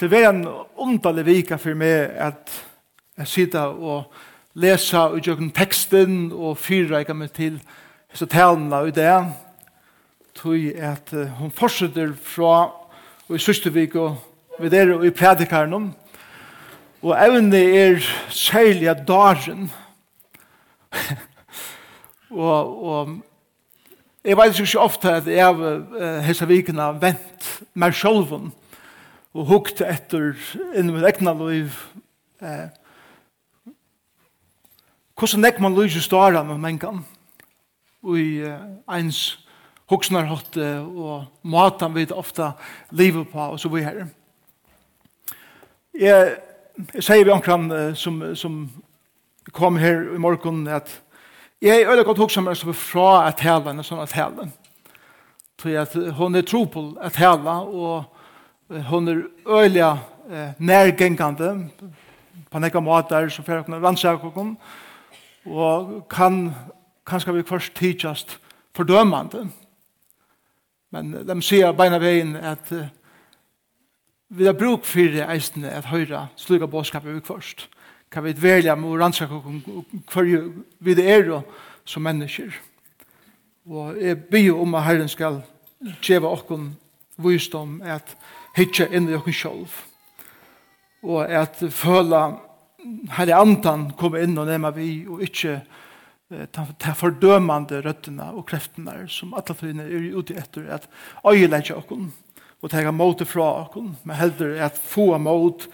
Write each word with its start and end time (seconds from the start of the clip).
Det 0.00 0.10
var 0.10 0.28
en 0.28 0.46
underlig 0.76 1.24
vika 1.26 1.56
for 1.60 1.76
meg 1.78 2.12
at 2.20 2.50
jeg 3.18 3.28
sitter 3.28 3.72
og 3.72 4.12
leser 4.58 5.14
og 5.14 5.20
gjør 5.24 5.48
teksten 5.54 6.32
og 6.32 6.58
fyrreiker 6.60 7.16
meg 7.16 7.32
til 7.36 7.60
disse 8.12 8.26
talene 8.26 8.76
og 8.76 8.94
det. 8.94 9.32
tog 10.34 10.56
at 10.76 11.12
hun 11.38 11.50
fortsetter 11.50 12.14
fra 12.16 12.72
og 13.28 13.36
i 13.36 13.38
sørste 13.38 13.68
og 13.94 14.16
vi 14.60 14.68
der 14.68 14.94
og 14.94 15.06
i 15.06 15.10
predikaren 15.10 15.74
om. 15.74 15.94
Og 17.02 17.26
evne 17.26 17.56
er 17.56 18.00
særlig 18.28 18.88
av 18.88 19.04
dagen 19.06 19.70
og, 22.30 22.84
og 22.84 23.18
jeg 24.24 24.36
vet 24.36 24.60
ikke 24.60 24.80
ofte 24.80 25.10
at 25.10 25.26
jeg 25.26 25.44
har 25.44 26.20
hese 26.22 26.46
vikene 26.46 27.00
vent 27.00 27.48
meg 27.74 27.94
sjølven 27.94 28.52
og 29.32 29.48
hukt 29.48 29.80
etter 29.80 30.34
inn 30.76 30.92
med 30.92 31.06
egna 31.08 31.32
liv. 31.36 31.76
Eh, 32.42 32.68
hvordan 35.16 35.44
nek 35.46 35.60
man 35.62 35.76
lyser 35.76 36.04
ståra 36.04 36.42
med 36.44 36.60
mengan 36.60 37.04
og 38.02 38.18
i 38.18 38.42
eh, 38.44 38.64
ens 38.98 39.22
hoksnarhotte 39.92 40.68
og 40.80 41.26
matan 41.42 41.94
vi 41.94 42.06
ofta 42.12 42.52
livet 42.90 43.28
på 43.32 43.38
og 43.38 43.60
så 43.60 43.68
vi 43.68 43.84
her. 43.84 44.06
Jeg, 45.92 46.36
jeg 46.94 47.04
sier 47.04 47.24
vi 47.24 47.34
omkran 47.34 47.68
som, 47.94 48.22
som 48.36 48.62
kom 49.52 49.76
her 49.76 50.14
i 50.14 50.20
morgen 50.20 50.64
at 50.68 50.88
jeg 51.62 51.82
er 51.82 51.92
øyne 51.92 52.04
godt 52.04 52.18
hoksa 52.18 52.40
meg 52.42 52.56
som 52.58 52.72
er 52.72 52.78
fra 52.78 53.26
at 53.28 53.40
helen 53.44 53.78
og 53.78 53.86
sånn 53.86 54.02
at 54.02 54.14
hela. 54.16 54.48
Så 55.62 55.74
at 55.78 55.92
hun 56.18 56.34
er 56.34 56.42
tro 56.42 56.64
på 56.66 56.80
at 56.98 57.14
hela 57.20 57.60
og 57.62 58.08
hon 58.80 59.08
er 59.08 59.22
øyla 59.46 59.98
eh, 60.30 60.48
nærgengande 60.58 61.70
på 62.50 62.58
nekka 62.58 62.80
måter 62.80 63.28
som 63.28 63.44
fyrir 63.44 63.60
okkur 63.60 63.82
rannsak 63.82 64.24
okkur 64.24 64.54
og 65.44 66.06
kan 66.10 66.54
kanskje 67.06 67.34
vi 67.34 67.42
først 67.42 67.74
tidsast 67.74 68.38
fordømande 68.76 69.48
men 70.90 71.12
de 71.12 71.42
sier 71.42 71.72
beina 71.72 71.98
veien 71.98 72.36
at 72.36 72.72
eh, 72.72 72.88
vi 74.28 74.44
har 74.44 74.56
bruk 74.56 74.84
fyrir 74.84 75.28
eisne 75.28 75.70
at 75.70 75.84
høyra 75.84 76.26
sluga 76.36 76.66
bådskapet 76.66 77.14
vi 77.14 77.20
først 77.20 77.68
kan 78.10 78.24
vi 78.24 78.34
velja 78.36 78.74
med 78.74 79.00
rannsak 79.00 79.32
okkur 79.32 79.84
hver 80.12 80.52
vi 80.78 80.94
det 80.94 81.10
er 81.10 81.42
som 81.84 82.02
mennesker 82.02 82.52
og 83.66 83.96
jeg 84.00 84.24
byr 84.24 84.54
om 84.54 84.74
at 84.74 84.84
Herren 84.84 85.08
skal 85.08 85.42
tjeva 86.02 86.28
okkur 86.28 86.70
visdom 87.16 87.82
at 87.84 88.16
hitja 88.56 88.88
inn 88.88 89.08
i 89.10 89.16
okken 89.16 89.36
sjolv. 89.36 89.76
Og 91.02 91.26
at 91.26 91.62
føla 91.74 92.24
herre 93.16 93.38
andan 93.38 93.90
kom 93.98 94.16
inn 94.18 94.38
og 94.38 94.48
nema 94.50 94.72
vi 94.74 95.04
og 95.06 95.22
ikkje 95.22 95.60
ta, 96.54 96.66
ta 96.78 96.94
fordømande 96.96 97.82
røttene 97.84 98.30
og 98.32 98.46
kreftene 98.50 99.04
som 99.10 99.34
alle 99.38 99.56
tøyene 99.56 99.86
er 99.86 100.10
ute 100.16 100.36
etter 100.38 100.68
at 100.78 100.88
øyelegge 101.26 101.76
okken 101.76 102.10
og 102.62 102.70
ta 102.70 102.82
måte 102.94 103.26
fra 103.26 103.48
okken 103.64 103.96
men 104.04 104.18
heldur 104.18 104.54
at 104.62 104.78
få 104.78 105.12
måte 105.18 105.70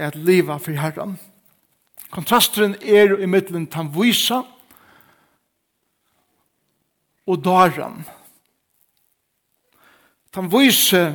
at 0.00 0.16
liva 0.16 0.56
for 0.56 0.72
herren. 0.72 1.18
Kontrasteren 2.12 2.74
er 2.80 3.12
i 3.20 3.26
middelen 3.28 3.66
tan 3.66 3.90
vysa 3.92 4.42
og 7.28 7.44
daran. 7.44 8.02
Tan 10.32 10.48
vysa 10.52 11.12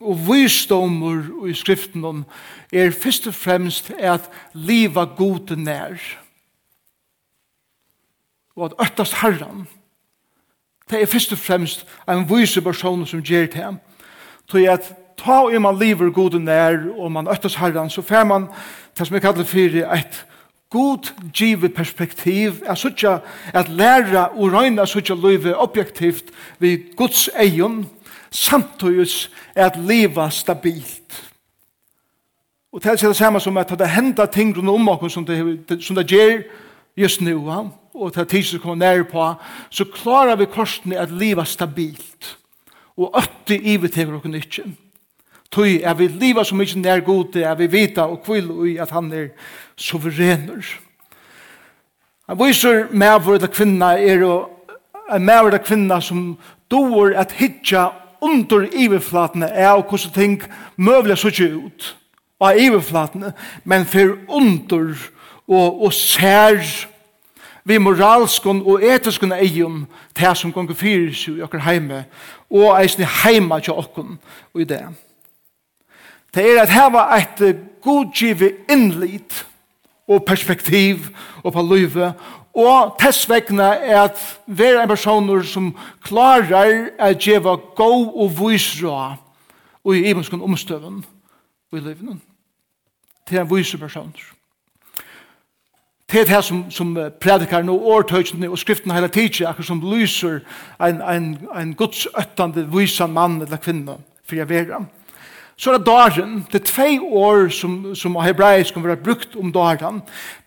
og 0.00 0.18
visdomur 0.28 1.46
i 1.48 1.54
skriften 1.54 2.24
er 2.72 2.90
først 2.90 3.26
og 3.26 3.34
fremst 3.34 3.90
at 3.98 4.30
liva 4.52 5.04
gode 5.04 5.56
nær. 5.56 5.96
Og 8.56 8.64
at 8.64 8.76
ørtast 8.80 9.14
herran. 9.22 9.66
Det 10.90 11.02
er 11.02 11.06
først 11.06 11.32
og 11.32 11.38
fremst 11.38 11.86
en 12.08 12.28
vise 12.30 12.62
person 12.62 13.06
som 13.06 13.22
gjør 13.22 13.46
det 13.46 13.76
til 14.50 14.68
at 14.70 14.94
ta 15.16 15.42
om 15.48 15.62
man 15.62 15.78
lever 15.78 16.10
god 16.10 16.38
nær 16.40 16.78
og 16.98 17.12
man 17.12 17.28
ørtast 17.28 17.56
herran 17.56 17.90
så 17.90 18.02
fer 18.02 18.24
man 18.24 18.48
det 18.98 19.06
som 19.06 19.14
jeg 19.14 19.22
kallar 19.22 19.44
for 19.44 19.58
et 19.96 20.26
god 20.70 21.12
givet 21.32 21.74
perspektiv 21.74 22.62
er 22.66 22.74
suttja 22.74 23.18
at 23.54 23.68
læra 23.68 24.28
og 24.36 24.52
røyna 24.52 24.86
suttja 24.86 25.14
løyve 25.14 25.56
objektivt 25.56 26.24
vid 26.58 26.96
Guds 26.96 27.28
egen 27.34 27.86
samtidig 28.36 29.30
er 29.54 29.66
at 29.66 29.78
leva 29.80 30.30
stabilt. 30.30 31.22
Og 32.72 32.82
det 32.82 32.92
er 32.92 33.08
det 33.08 33.16
samme 33.16 33.40
som 33.40 33.56
at 33.56 33.72
det 33.78 33.88
hender 33.88 34.26
ting 34.26 34.56
rundt 34.56 34.70
om 34.70 34.88
oss 34.88 35.12
som 35.12 35.24
det, 35.24 35.78
som 35.80 35.96
det 35.96 36.10
gjør 36.10 36.42
just 36.96 37.20
nu, 37.20 37.50
ja? 37.50 37.62
og 37.94 38.14
det 38.14 38.20
er 38.20 38.24
tid 38.24 38.42
som 38.42 38.60
kommer 38.60 38.76
nær 38.76 39.02
på, 39.02 39.34
så 39.70 39.84
klarar 39.84 40.36
vi 40.36 40.44
korsene 40.44 40.98
at 40.98 41.10
leva 41.10 41.44
stabilt. 41.44 42.36
Og 42.96 43.14
øtte 43.16 43.58
vi 43.58 43.88
til 43.88 44.06
dere 44.06 44.36
ikke. 44.36 44.64
Tøy 45.50 45.80
er 45.82 45.94
vi 45.94 46.08
leva 46.08 46.44
så 46.44 46.54
mykje 46.54 46.80
nær 46.80 47.00
gode, 47.00 47.42
er 47.42 47.54
vi 47.54 47.66
vita 47.66 48.04
og 48.04 48.22
kvill 48.24 48.50
i 48.68 48.76
at 48.76 48.90
han 48.90 49.12
er 49.12 49.28
suverener. 49.76 50.64
Han 52.26 52.38
viser 52.38 52.88
med 52.90 53.20
vår 53.24 53.46
kvinna 53.46 53.94
er 53.96 54.24
og 54.26 54.50
en 55.14 55.24
med 55.24 55.44
vår 55.44 55.58
kvinna 55.64 56.00
som 56.00 56.34
doer 56.70 57.14
at 57.16 57.32
hitja 57.32 57.90
under 58.22 58.66
iverflatene 58.72 59.46
er 59.46 59.70
og 59.70 59.88
hvordan 59.88 60.12
ting 60.14 60.42
møvler 60.76 61.14
så 61.14 61.28
ikke 61.28 61.54
ut 61.56 61.96
av 62.40 62.58
iverflatene, 62.60 63.32
men 63.64 63.86
for 63.86 64.16
under 64.28 64.94
og, 65.48 65.82
og 65.84 65.92
sær 65.92 66.60
vi 67.66 67.78
moralskon 67.82 68.62
og 68.62 68.82
etiskon 68.84 69.34
eion 69.34 69.86
til 70.14 70.36
som 70.38 70.52
gonger 70.54 70.78
fyrir 70.78 71.14
seg 71.14 71.40
i 71.40 71.44
okker 71.46 71.64
heime 71.66 72.04
og 72.46 72.76
eisne 72.78 73.08
heima 73.24 73.58
til 73.60 73.74
okken 73.74 74.18
og 74.54 74.62
i 74.62 74.68
det. 74.68 74.84
Det 76.34 76.44
er 76.44 76.62
at 76.62 76.70
heva 76.70 77.08
et 77.16 77.42
godgivet 77.82 78.66
innlit 78.70 79.46
og 80.06 80.24
perspektiv 80.24 81.08
og 81.42 81.52
på 81.52 81.62
løyve 81.62 82.12
Og 82.56 82.96
tess 83.00 83.26
vegna 83.28 83.74
er 83.84 84.06
at 84.06 84.20
vera 84.46 84.82
en 84.82 84.88
personer 84.88 85.42
som 85.44 85.74
klarar 86.04 86.88
at 86.98 87.20
djeva 87.20 87.58
gå 87.76 87.90
og 88.08 88.32
vysra 88.38 89.16
og 89.84 89.96
i 89.96 90.08
imenskun 90.08 90.42
omstøven 90.42 91.04
og 91.72 91.78
i 91.78 91.82
livnen. 91.82 92.22
Til 93.28 93.38
en 93.38 93.50
vysra 93.50 93.78
personer. 93.78 94.32
Det 96.06 96.20
er 96.20 96.24
det 96.24 96.34
her 96.34 96.40
som, 96.40 96.64
som 96.70 96.94
predikar 97.20 97.64
nå 97.66 97.74
årtøysene 97.76 98.48
og 98.48 98.58
skriften 98.58 98.94
hele 98.94 99.08
tiden, 99.08 99.48
akkur 99.50 99.66
som 99.66 99.82
lyser 99.82 100.38
en, 100.80 101.02
en, 101.02 101.26
en 101.50 101.74
godsøttande 101.74 102.68
vysan 102.72 103.12
mann 103.12 103.40
eller 103.42 103.58
kvinne 103.58 103.98
for 104.24 104.38
jeg 104.38 104.48
vera. 104.48 104.84
Så 105.56 105.72
er 105.72 105.78
det 105.78 105.86
daren, 105.86 106.46
det 106.52 106.60
er 106.60 106.66
tvei 106.68 106.98
år 107.00 107.48
som, 107.48 107.94
som 107.94 108.16
hebraisk 108.20 108.74
kan 108.74 108.84
være 108.84 109.02
brukt 109.02 109.36
om 109.36 109.52
daren, 109.52 110.02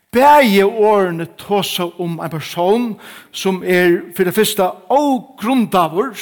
Begge 0.09 0.65
årene 0.65 1.27
tåsa 1.37 1.85
om 2.01 2.17
en 2.17 2.29
person 2.33 2.85
som 3.31 3.61
er 3.63 3.99
for 4.17 4.25
det 4.25 4.33
første 4.33 4.65
avgrundavur, 4.89 6.17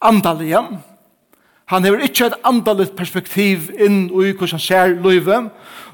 andalige. 0.00 0.60
Han 1.66 1.84
har 1.84 2.02
ikke 2.04 2.26
et 2.26 2.40
andaligt 2.44 2.96
perspektiv 2.96 3.70
inn 3.80 4.10
i 4.10 4.32
hvordan 4.32 4.58
han 4.58 4.60
ser 4.60 4.92
løyve, 5.00 5.38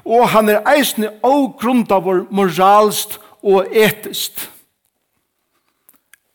og 0.05 0.27
han 0.29 0.49
er 0.51 0.65
eisende 0.75 1.13
avgrundavur 1.23 2.25
moralst 2.31 3.15
og 3.41 3.71
etist. 3.71 4.49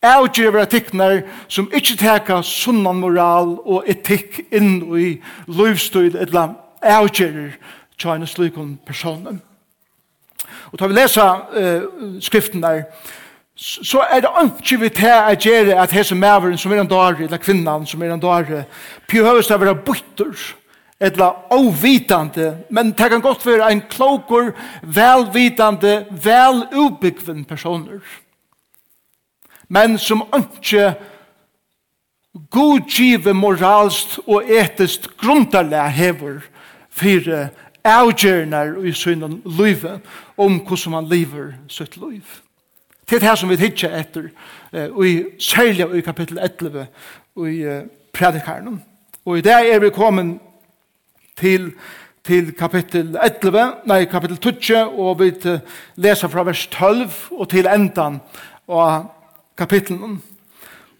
Avgjøver 0.01 0.63
etikkner 0.63 1.21
som 1.47 1.69
ikke 1.75 1.97
teka 1.99 2.39
sunnan 2.41 3.03
moral 3.03 3.57
og 3.67 3.85
etikk 3.91 4.39
inn 4.49 4.79
i 4.97 5.09
livsstil 5.45 6.15
eller 6.15 6.41
annet 6.41 6.65
avgjører 6.95 7.53
tjene 7.99 8.27
slikon 8.27 8.77
personen. 8.87 9.41
Og 10.71 10.79
da 10.79 10.87
vi 10.87 10.97
leser 10.97 11.41
uh, 11.55 12.21
skriften 12.21 12.63
der, 12.63 12.83
så 13.59 14.05
er 14.11 14.21
det 14.23 14.29
ikke 14.45 14.79
vi 14.79 14.89
til 14.95 15.11
å 15.11 15.35
gjøre 15.35 15.81
at 15.83 15.91
hese 15.91 16.15
maveren 16.15 16.57
som 16.57 16.71
er 16.71 16.79
en 16.79 16.87
dårlig, 16.87 17.25
eller 17.27 17.41
kvinnan 17.43 17.87
som 17.87 18.01
er 18.01 18.13
en 18.13 18.21
dårlig, 18.21 18.63
behøves 19.11 19.49
det 19.49 19.57
å 19.57 19.63
være 19.65 19.75
bytter, 19.83 20.31
eller 20.99 21.53
ovitande, 21.55 22.53
men 22.69 22.93
det 22.95 23.09
kan 23.11 23.21
godt 23.23 23.45
være 23.45 23.71
en 23.71 23.81
klokur, 23.91 24.51
velvitande, 24.83 26.05
velubbyggven 26.23 27.45
personer. 27.47 27.99
Men 29.69 29.97
som 29.97 30.25
ikke 30.35 30.93
godgive 32.51 33.33
moralst 33.33 34.19
og 34.27 34.49
etist 34.51 35.07
grundarlega 35.17 35.87
hever 35.87 36.41
fire 36.89 37.49
avgjørnar 37.83 38.77
i 38.83 38.93
sin 38.93 39.41
liv 39.45 39.85
om 40.37 40.59
hvordan 40.59 40.91
man 40.91 41.09
lever 41.09 41.53
sitt 41.67 41.97
liv. 41.97 42.23
Det 43.09 43.17
er 43.17 43.29
det 43.29 43.37
som 43.39 43.49
vi 43.49 43.57
hittar 43.57 43.95
etter, 43.97 44.29
og 44.91 45.05
i 45.05 45.23
særlig 45.39 45.87
i 45.97 46.01
kapittel 46.01 46.37
11 46.37 46.85
og 47.35 47.49
i 47.49 47.63
predikarnen. 48.13 48.83
Og 49.25 49.37
i 49.37 49.41
det 49.41 49.55
er 49.73 49.79
vi 49.79 49.89
kommet 49.89 50.37
til, 51.37 51.71
til 52.23 52.51
kapittel 52.57 53.17
11, 53.17 53.71
nei, 53.85 54.05
kapittel 54.05 54.37
12, 54.37 54.99
og 54.99 55.19
vi 55.19 55.31
leser 55.95 56.27
fra 56.27 56.43
vers 56.43 56.67
12 56.67 57.09
og 57.31 57.49
til 57.49 57.67
endan 57.67 58.19
av 58.69 59.09
kapittelen. 59.57 60.21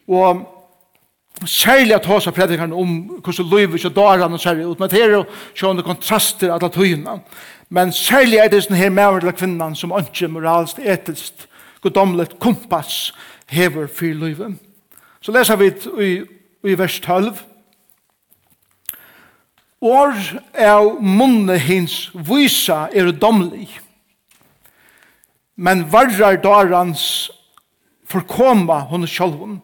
Og 0.08 0.59
særlig 1.46 1.96
at 1.96 2.06
hos 2.06 2.28
av 2.28 2.34
predikeren 2.36 2.74
om 2.74 2.96
hvordan 3.24 3.50
livet 3.52 3.80
ikke 3.80 3.94
dår 3.96 4.24
han 4.24 4.34
og 4.34 4.42
særlig 4.42 4.66
ut. 4.68 4.80
Men 4.80 4.90
det 4.90 5.04
er 5.04 5.16
jo 5.18 5.26
sånne 5.56 5.86
kontraster 5.86 6.52
av 6.52 6.64
tøyene. 6.74 7.20
Men 7.70 7.94
særlig 7.94 8.40
er 8.42 8.50
det 8.50 8.64
sånne 8.66 8.80
her 8.80 8.90
med 8.94 9.22
eller 9.22 9.38
kvinnan 9.38 9.76
som 9.78 9.94
ikke 9.98 10.32
moralst, 10.32 10.80
etisk 10.80 11.46
godomlet 11.84 12.40
kompass 12.40 13.14
hever 13.48 13.88
for 13.88 14.14
livet. 14.14 14.58
Så 15.22 15.32
leser 15.32 15.60
vi 15.60 15.72
i, 16.06 16.12
i 16.64 16.76
vers 16.80 17.00
12 17.00 17.46
År 19.80 20.12
er 20.60 20.98
munne 21.00 21.56
hins 21.56 22.10
vysa 22.14 22.90
er 22.92 23.14
domlig, 23.16 23.70
men 25.56 25.86
varrar 25.92 26.36
darans 26.44 27.32
forkoma 28.04 28.82
hon 28.90 29.08
sjálvun. 29.08 29.62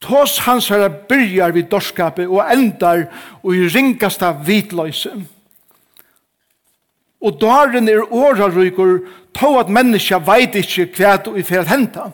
Tås 0.00 0.38
hans 0.46 0.68
herre 0.70 0.90
byrjar 1.08 1.52
vid 1.56 1.70
dorskapet 1.72 2.28
og 2.28 2.44
endar 2.52 3.08
og 3.42 3.54
i 3.56 3.66
ringasta 3.66 4.30
vitløyse. 4.46 5.10
Og 7.18 7.40
daren 7.40 7.88
er 7.88 8.12
årarykur 8.14 8.98
på 9.34 9.50
at 9.58 9.70
menneska 9.70 10.20
veit 10.22 10.54
ikkje 10.58 10.86
hva 10.94 11.16
du 11.22 11.32
i 11.34 11.42
fer 11.42 11.66
henta. 11.66 12.12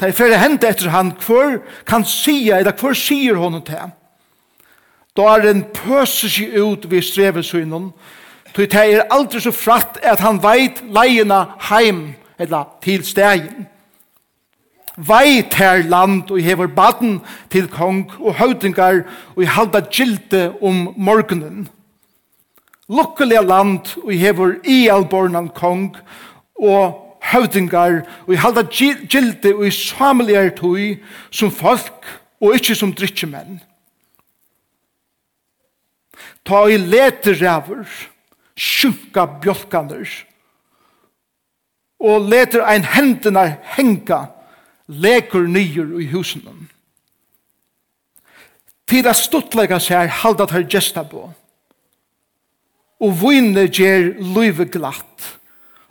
Ta 0.00 0.08
i 0.08 0.16
fer 0.16 0.32
henta 0.40 0.70
etter 0.72 0.88
han 0.88 1.12
hver 1.20 1.58
kan 1.84 2.06
sia, 2.08 2.58
eller 2.58 2.72
hver 2.72 2.96
sier 2.96 3.36
hon 3.36 3.60
til. 3.64 3.92
Daren 5.16 5.66
pøser 5.74 6.32
seg 6.32 6.56
ut 6.56 6.86
ved 6.88 7.04
strevesynen, 7.04 7.90
tog 8.54 8.70
det 8.72 8.80
er 8.80 9.10
aldri 9.12 9.42
så 9.42 9.52
fratt 9.52 10.00
at 10.02 10.22
han 10.24 10.40
veit 10.42 10.80
leina 10.88 11.42
heim, 11.68 12.14
eller 12.38 12.72
til 12.82 13.04
stegen 13.04 13.68
veit 15.08 15.54
her 15.54 15.82
land 15.88 16.30
og 16.30 16.40
hever 16.44 16.68
baden 16.76 17.20
til 17.50 17.68
kong 17.72 18.10
og 18.20 18.36
høytingar 18.40 19.02
og 19.36 19.46
halda 19.48 19.80
gilte 19.90 20.50
om 20.62 20.90
morgenen. 20.96 21.68
Lukkelig 22.90 23.44
land 23.46 23.94
og 24.02 24.12
hever 24.12 24.58
i 24.64 24.88
albornan 24.88 25.48
kong 25.54 25.96
og 26.58 27.18
høytingar 27.32 28.02
og 28.26 28.38
halda 28.38 28.64
gilte 28.70 29.54
og 29.54 29.66
i 29.66 29.74
sameligere 29.74 30.54
tog 30.56 30.78
som 31.30 31.50
folk 31.50 32.08
og 32.40 32.56
ikkje 32.56 32.78
som 32.80 32.94
drittjemenn. 32.96 33.60
Ta 36.44 36.64
i 36.72 36.78
leteræver, 36.80 37.84
sjunka 38.56 39.26
bjolkaner, 39.42 40.08
og 42.00 42.28
leter 42.32 42.64
ein 42.64 42.84
hendene 42.84 43.58
henga, 43.76 44.24
leker 44.90 45.46
nyer 45.46 46.00
i 46.00 46.06
husen. 46.10 46.42
Til 48.90 49.06
at 49.06 49.16
stuttlega 49.16 49.78
seg 49.78 50.10
halda 50.22 50.48
tar 50.50 50.66
gesta 50.66 51.04
på. 51.06 51.28
Og 53.00 53.14
vunne 53.22 53.68
gjer 53.70 54.16
luive 54.18 54.66
glatt. 54.66 55.36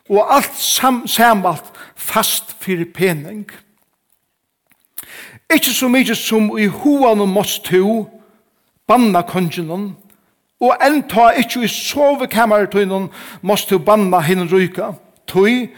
Og 0.10 0.25
alt 0.36 0.56
sam 0.60 1.06
samalt 1.07 1.72
fast 1.96 2.56
fyrir 2.60 2.92
pening. 2.94 3.48
Ikki 5.50 5.74
så 5.74 5.88
mykje 5.90 6.16
som 6.18 6.52
i 6.60 6.68
hoan 6.69 7.24
og 7.24 7.30
måst 7.30 7.63
to 7.69 8.06
banna 8.90 9.22
kongenon 9.25 9.94
og 10.60 10.75
enn 10.84 11.06
ta 11.07 11.30
ikkje 11.40 11.63
i 11.63 11.72
sovekammertøynon 11.72 13.07
måst 13.48 13.69
to 13.72 13.80
banna 13.80 14.19
hinn 14.25 14.48
ryka. 14.52 14.92
Tøy 15.30 15.69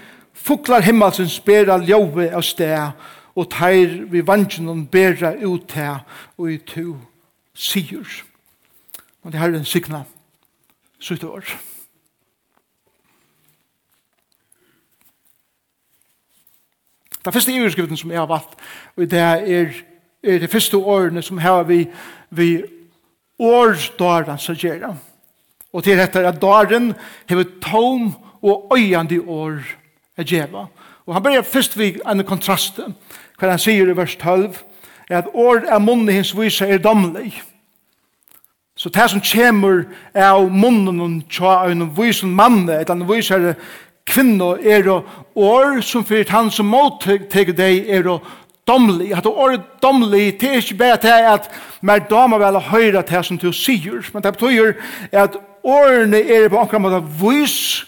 Fuklar 0.41 0.81
himmelsens 0.81 1.39
bera 1.45 1.77
ljove 1.85 2.31
av 2.33 2.41
sted, 2.41 2.95
og 3.37 3.47
teir 3.53 4.01
vi 4.11 4.23
vangen 4.25 4.85
bera 4.91 5.35
ut 5.37 5.67
til, 5.69 5.99
og 6.37 6.51
i 6.51 6.57
to 6.57 6.95
sier. 7.53 8.07
Og 9.21 9.31
det 9.31 9.39
her 9.39 9.51
er 9.51 9.59
en 9.59 9.67
sikna, 9.67 10.03
sutt 10.99 11.23
år. 11.23 11.45
Det 17.21 17.33
første 17.33 17.53
iverskriften 17.53 17.97
som 17.97 18.11
jeg 18.11 18.19
har 18.19 18.29
valgt, 18.29 18.57
og 18.97 19.11
det 19.11 19.19
er, 19.21 19.73
er 20.23 20.41
det 20.41 20.49
første 20.49 20.77
årene 20.77 21.21
som 21.21 21.37
har 21.37 21.63
vi, 21.69 21.85
vi 22.29 22.63
årsdåren 23.39 24.41
som 24.41 24.57
gjør 24.57 24.79
det. 24.87 24.95
Og 25.73 25.83
til 25.83 26.01
dette 26.01 26.19
er 26.19 26.31
at 26.31 26.41
dåren 26.41 26.91
har 27.29 27.45
tom 27.61 28.09
og 28.41 28.73
øyende 28.73 29.21
år 29.21 29.61
er 30.17 30.23
djeva. 30.23 30.67
Og 31.05 31.13
han 31.13 31.23
börjar 31.23 31.41
først 31.41 31.77
vid 31.77 32.01
en 32.05 32.23
kontrast, 32.25 32.79
hva 33.39 33.49
han 33.49 33.59
sier 33.59 33.89
i 33.89 33.97
vers 33.97 34.15
12, 34.15 34.57
er 35.09 35.17
at 35.17 35.31
år 35.33 35.65
er 35.67 35.79
munnen 35.79 36.13
hins 36.13 36.35
vise 36.37 36.67
er 36.67 36.77
domlig. 36.77 37.41
Så 38.75 38.89
det 38.89 39.09
som 39.09 39.21
kommer 39.21 39.83
av 40.15 40.51
munnen 40.51 41.01
og 41.01 41.17
tja 41.29 41.57
av 41.63 41.71
en 41.71 41.89
visen 41.97 42.31
mann, 42.35 42.69
et 42.69 42.89
en 42.89 43.03
visere 43.09 43.55
kvinne, 44.07 44.55
er 44.63 44.87
år 45.35 45.81
som 45.81 46.05
fyrir 46.05 46.31
han 46.31 46.51
som 46.51 46.71
måttegger 46.71 47.53
deg 47.53 47.89
er 47.89 48.07
domlig. 48.67 49.11
At 49.13 49.25
året 49.25 49.61
domlig, 49.83 50.39
det 50.41 50.49
er 50.49 50.63
ikke 50.63 50.79
bare 50.79 50.97
til 50.97 51.29
at 51.33 51.51
mer 51.81 51.99
damer 52.09 52.41
vel 52.41 52.59
høyre 52.71 53.03
til 53.03 53.23
som 53.23 53.37
du 53.37 53.51
sier, 53.51 54.01
men 54.13 54.23
det 54.23 54.33
betyr 54.37 54.73
at 55.11 55.37
årene 55.63 56.17
er 56.17 56.49
på 56.49 56.59
akkurat 56.59 56.81
måte 56.81 57.03
vis, 57.21 57.85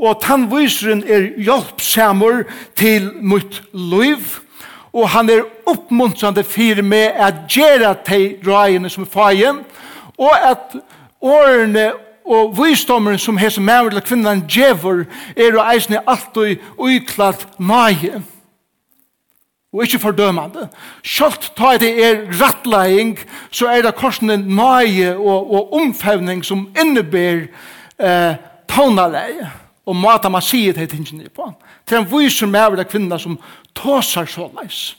og 0.00 0.20
tannviseren 0.22 1.02
er 1.04 1.28
hjelpsamur 1.36 2.42
til 2.76 3.10
mitt 3.20 3.60
liv, 3.72 4.40
og 4.92 5.08
han 5.12 5.30
er 5.30 5.46
oppmuntrande 5.70 6.44
fyrir 6.44 6.82
med 6.82 7.12
at 7.20 7.44
gjera 7.48 7.92
de 8.08 8.36
røyene 8.46 8.90
som 8.90 9.04
er 9.04 9.12
fagen, 9.12 9.60
og 10.18 10.32
at 10.50 10.76
årene 11.20 11.92
og 12.24 12.56
visdommeren 12.58 13.18
som 13.18 13.38
hes 13.38 13.58
maver 13.58 13.90
til 13.90 14.06
kvinnan 14.08 14.42
djevor 14.48 15.04
er 15.36 15.56
og 15.56 15.64
eisne 15.74 16.02
alt 16.08 16.36
og 16.36 16.56
uiklart 16.78 17.46
nøye 17.58 18.22
og 19.70 19.84
ikkje 19.84 20.00
fordømande. 20.02 20.66
Sjølt 21.06 21.52
ta 21.54 21.76
det 21.78 21.90
er 22.02 22.24
rattlegging, 22.40 23.18
så 23.54 23.70
er 23.70 23.84
det 23.86 23.94
korsene 23.94 24.36
nøye 24.36 25.14
og, 25.14 25.52
og 25.54 25.74
omfevning 25.78 26.42
som 26.44 26.66
inneber 26.74 27.46
eh, 27.98 28.34
tånaleie 28.68 29.50
og 29.90 29.96
mata 29.96 30.30
man 30.30 30.42
sier 30.42 30.74
det 30.76 30.90
tingene 30.92 31.28
på. 31.34 31.48
Til 31.86 31.98
han 31.98 32.08
viser 32.10 32.46
med 32.46 32.78
av 32.78 32.86
kvinna 32.86 33.18
som 33.18 33.38
tåsar 33.74 34.28
så 34.30 34.46
leis. 34.54 34.96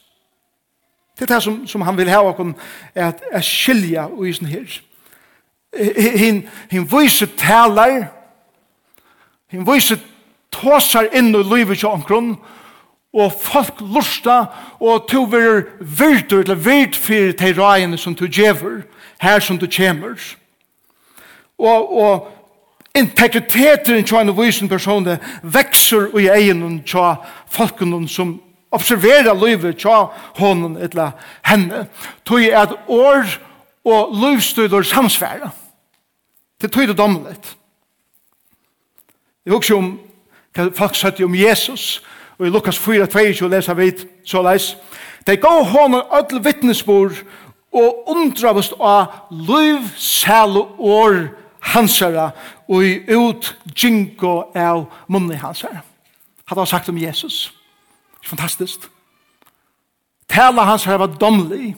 Det 1.15 1.29
er 1.29 1.36
det 1.36 1.43
som, 1.43 1.62
som 1.67 1.83
han 1.88 1.98
vil 1.98 2.10
ha 2.12 2.19
okon 2.25 2.55
at, 2.95 3.21
at 3.31 3.45
skilja 3.45 4.10
i 4.12 4.33
sånn 4.36 4.51
her. 4.51 4.79
Hinn 5.71 6.41
hin 6.71 6.88
viser 6.91 7.29
talar, 7.39 8.10
hin 9.51 9.63
viser 9.67 10.01
tåsar 10.51 11.07
inn 11.15 11.31
i 11.31 11.43
livet 11.45 11.79
til 11.79 11.91
omkron, 11.91 12.33
og 13.13 13.31
folk 13.43 13.79
lusta, 13.93 14.45
og 14.79 15.07
to 15.12 15.24
verer 15.31 15.65
virtur, 15.79 16.43
eller 16.43 16.60
virt 16.60 16.95
fyrir 16.95 17.33
til 17.39 17.55
røyene 17.60 18.00
som 18.00 18.15
du 18.15 18.25
djever, 18.27 18.81
her 19.21 19.39
som 19.39 19.60
du 19.60 19.67
kjemur. 19.67 20.19
Og, 21.60 21.98
og 22.01 22.29
integriteten 22.95 24.03
til 24.03 24.17
en 24.17 24.38
vysen 24.38 24.69
person 24.69 25.07
vekser 25.43 26.17
i 26.19 26.27
egen 26.27 26.81
til 26.83 27.15
folkene 27.50 28.07
som 28.10 28.41
observerer 28.71 29.48
livet 29.48 29.77
til 29.77 30.07
hånden 30.39 30.77
eller 30.77 31.12
henne. 31.45 31.88
Tøy 32.25 32.50
er 32.51 32.60
at 32.60 32.75
år 32.88 33.25
og 33.86 34.15
livstøyder 34.15 34.81
samsfære. 34.81 35.50
Det 36.62 36.71
tøy 36.71 36.88
det 36.88 36.98
domlet. 36.98 37.55
Jeg 39.45 39.53
husker 39.53 39.75
om 39.75 40.00
hva 40.53 40.67
folk 40.75 40.95
sier 40.95 41.25
om 41.25 41.36
Jesus, 41.36 42.03
og 42.38 42.45
i 42.45 42.50
Lukas 42.50 42.77
4, 42.79 43.07
22 43.07 43.50
leser 43.50 43.74
vi 43.74 43.91
så 44.25 44.41
leis. 44.41 44.75
De 45.27 45.38
gav 45.38 45.63
hånden 45.63 46.01
ødel 46.17 46.43
vittnesbord 46.45 47.24
og 47.74 48.10
undravast 48.12 48.74
av 48.79 49.31
liv, 49.31 49.88
sæl 49.95 50.57
og 50.60 50.75
år 50.79 51.40
hansara 51.62 52.32
og 52.68 52.84
ut 53.10 53.51
jinko 53.75 54.51
av 54.58 54.88
munni 55.12 55.38
hansara. 55.39 55.84
Hadde 56.46 56.62
han 56.62 56.68
sagt 56.68 56.89
om 56.89 56.98
Jesus. 56.98 57.51
Fantastisk. 58.25 58.89
Tala 60.27 60.65
hansara 60.65 60.98
var 61.06 61.15
domlig. 61.20 61.75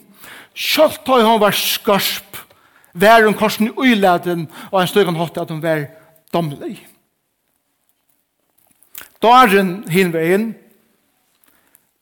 Kjolt 0.54 1.06
høy 1.08 1.22
han 1.22 1.40
var 1.42 1.56
skarsp. 1.56 2.40
Vær 2.94 3.26
hun 3.26 3.34
korsen 3.34 3.68
i 3.68 3.74
uiladen 3.74 4.46
og 4.70 4.80
en 4.80 4.90
støygan 4.90 5.18
hatt 5.18 5.38
at 5.42 5.50
hun 5.50 5.62
var 5.62 5.88
domlig. 6.34 6.76
Daren 9.22 9.80
hin 9.90 10.12
veien 10.14 10.52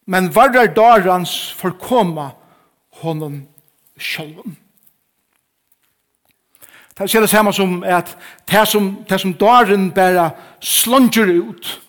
men 0.04 0.30
varrar 0.34 0.74
darans 0.74 1.52
forkoma 1.56 2.32
honom 3.02 3.46
sjálvum. 3.96 4.56
Det 6.98 7.10
ser 7.10 7.20
det 7.20 7.30
samme 7.30 7.52
som 7.52 7.82
at 7.86 8.16
det 8.50 8.68
som, 8.68 8.96
det 9.08 9.20
som 9.20 9.34
daren 9.34 9.90
bare 9.90 10.30
slunger 10.60 11.26
ut. 11.26 11.80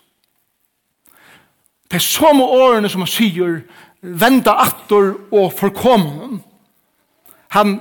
Det 1.92 1.96
er 2.00 2.06
samme 2.06 2.44
årene 2.44 2.90
som 2.90 3.04
han 3.04 3.12
sier 3.12 3.60
venda 4.02 4.56
attor 4.64 5.14
og 5.32 5.54
forkommen. 5.54 6.42
Han 7.54 7.80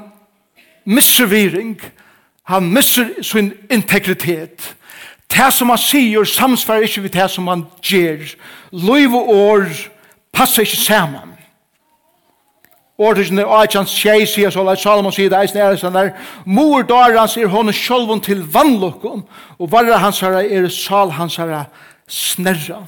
misser 0.85 1.27
viring. 1.27 1.81
Han 2.43 2.73
misser 2.75 3.23
sin 3.23 3.53
integritet. 3.71 4.75
Det 5.33 5.53
som 5.55 5.71
han 5.73 5.81
sier 5.81 6.25
samsvarer 6.25 6.85
ikke 6.89 7.03
ved 7.07 7.15
det 7.15 7.31
som 7.31 7.49
han 7.49 7.65
gjør. 7.83 8.27
Løyve 8.73 9.23
år 9.23 9.69
passer 10.33 10.67
ikke 10.67 10.77
sammen. 10.77 11.32
Årtusene 13.01 13.45
og 13.47 13.55
Aitjans 13.63 13.93
tjei 13.97 14.27
sier 14.29 14.53
så, 14.53 14.63
la 14.65 14.75
Salomon 14.77 15.15
sier 15.15 15.31
det 15.33 15.39
eisen 15.41 15.63
er 15.63 15.79
sånn 15.81 15.97
der, 15.97 16.13
mor 16.45 16.85
daran 16.87 17.31
sier 17.31 17.49
hon 17.49 17.73
sjolvun 17.73 18.21
til 18.23 18.43
vannlokkom 18.53 19.25
og 19.59 19.71
varra 19.73 20.01
hans 20.03 20.21
herre 20.23 20.45
er 20.45 20.69
sal 20.73 21.15
hans 21.17 21.39
herre 21.41 21.65
snerra. 22.07 22.83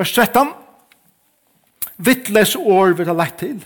Vers 0.00 0.14
13, 0.16 0.54
vittles 2.00 2.56
år 2.56 2.96
vil 2.98 3.12
ha 3.12 3.16
leit 3.20 3.36
til. 3.42 3.58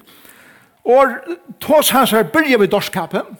Og 0.86 1.14
tås 1.62 1.92
hans 1.94 2.12
herre 2.12 2.26
byrja 2.34 2.58
vid 2.58 2.74
dorskapet, 2.74 3.30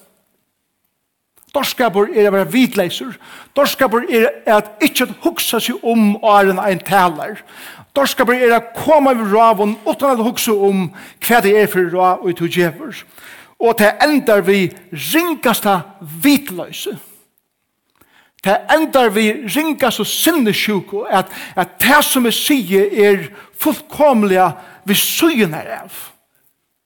Dorskapur 1.57 2.11
er 2.13 2.29
å 2.29 2.35
være 2.35 2.51
vidleiser. 2.53 3.15
Dorskapur 3.57 4.05
er 4.13 4.29
at 4.59 4.83
ikke 4.85 5.09
hugsa 5.25 5.61
seg 5.63 5.85
om 5.87 6.17
åren 6.21 6.61
ein 6.61 6.83
taler. 6.85 7.41
Dorskapur 7.97 8.37
er 8.37 8.53
å 8.59 8.65
komme 8.77 9.15
ved 9.17 9.33
ravun 9.33 9.77
utan 9.87 10.13
at 10.13 10.25
hugsa 10.25 10.53
om 10.53 10.91
hva 11.25 11.41
det 11.45 11.55
er 11.57 11.69
for 11.73 11.89
rav 11.95 12.25
og 12.25 12.37
to 12.37 12.49
djever. 12.49 12.99
Og 13.59 13.79
det 13.79 13.95
endar 14.05 14.43
vi 14.45 14.67
ringasta 14.93 15.81
vitløse. 16.23 16.97
Det 18.45 18.57
endar 18.71 19.09
vi 19.15 19.31
ringasta 19.49 20.05
sinnesjuk 20.05 20.93
og 20.95 21.07
at, 21.11 21.33
at 21.57 21.79
det 21.81 22.03
som 22.05 22.29
vi 22.29 22.35
sier 22.37 22.93
er 22.93 23.31
fullkomliga 23.57 24.51
vi 24.85 24.95
syen 24.95 25.57
er 25.57 25.73
av. 25.81 25.97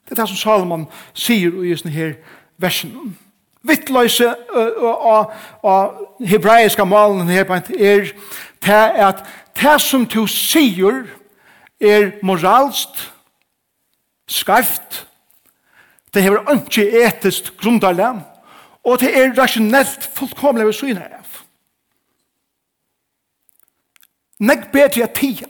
Det 0.07 0.15
er 0.15 0.23
det 0.23 0.29
som 0.31 0.39
Salomon 0.39 0.87
sier 1.15 1.59
i 1.65 1.75
denne 1.75 1.95
her 1.95 2.15
versen. 2.59 2.95
Vittløse 3.67 4.31
og, 4.55 5.35
hebraiska 6.25 6.85
malen 6.89 7.29
her 7.29 7.45
på 7.45 7.59
er 7.77 8.09
det 8.65 8.81
at 9.11 9.21
det 9.57 9.81
som 9.81 10.07
du 10.07 10.27
sier 10.27 11.07
er 11.81 12.13
moralst, 12.23 13.13
skarft, 14.29 15.07
det 16.15 16.23
hever 16.23 16.51
ikke 16.55 16.87
etisk 17.07 17.57
grundarlig, 17.57 18.23
og 18.85 19.01
det 19.01 19.13
er 19.19 19.35
rasjonelt 19.39 20.11
fullkomlig 20.15 20.67
ved 20.67 20.73
syne 20.73 21.05
av. 21.05 21.41
Nek 24.41 24.71
bedre 24.73 25.05
at 25.05 25.17
tida 25.19 25.49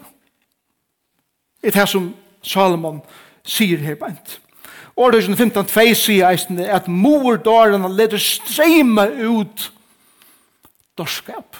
er 1.63 1.71
det 1.77 1.89
som 1.89 2.11
Salomon 2.43 3.03
sier 3.47 3.79
her 3.85 3.99
bænt. 4.01 4.41
Årdusen 4.97 5.35
15.2 5.35 5.93
sier 5.95 6.29
eisen 6.29 6.59
at 6.61 6.89
mordårene 6.89 7.89
leder 7.95 8.19
strema 8.21 9.07
ut 9.07 9.71
dorskap 10.99 11.57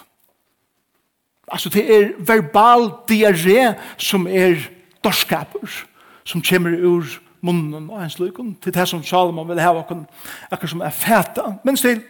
altså 1.51 1.69
det 1.69 1.83
er 1.95 2.11
verbal 2.17 2.89
diarré 3.09 3.73
som 3.97 4.27
er 4.27 4.55
dorskaper, 5.03 5.85
som 6.23 6.41
kommer 6.41 6.77
ur 6.79 7.05
munnen 7.41 7.89
og 7.89 8.01
hans 8.01 8.19
lykken, 8.19 8.55
til 8.61 8.73
det 8.73 8.87
som 8.87 9.03
Salomon 9.03 9.49
vil 9.49 9.59
ha 9.59 9.73
akkur, 9.79 10.05
akkur 10.51 10.67
som 10.67 10.81
er 10.81 10.89
feta. 10.89 11.57
Men 11.63 11.75
til, 11.75 12.03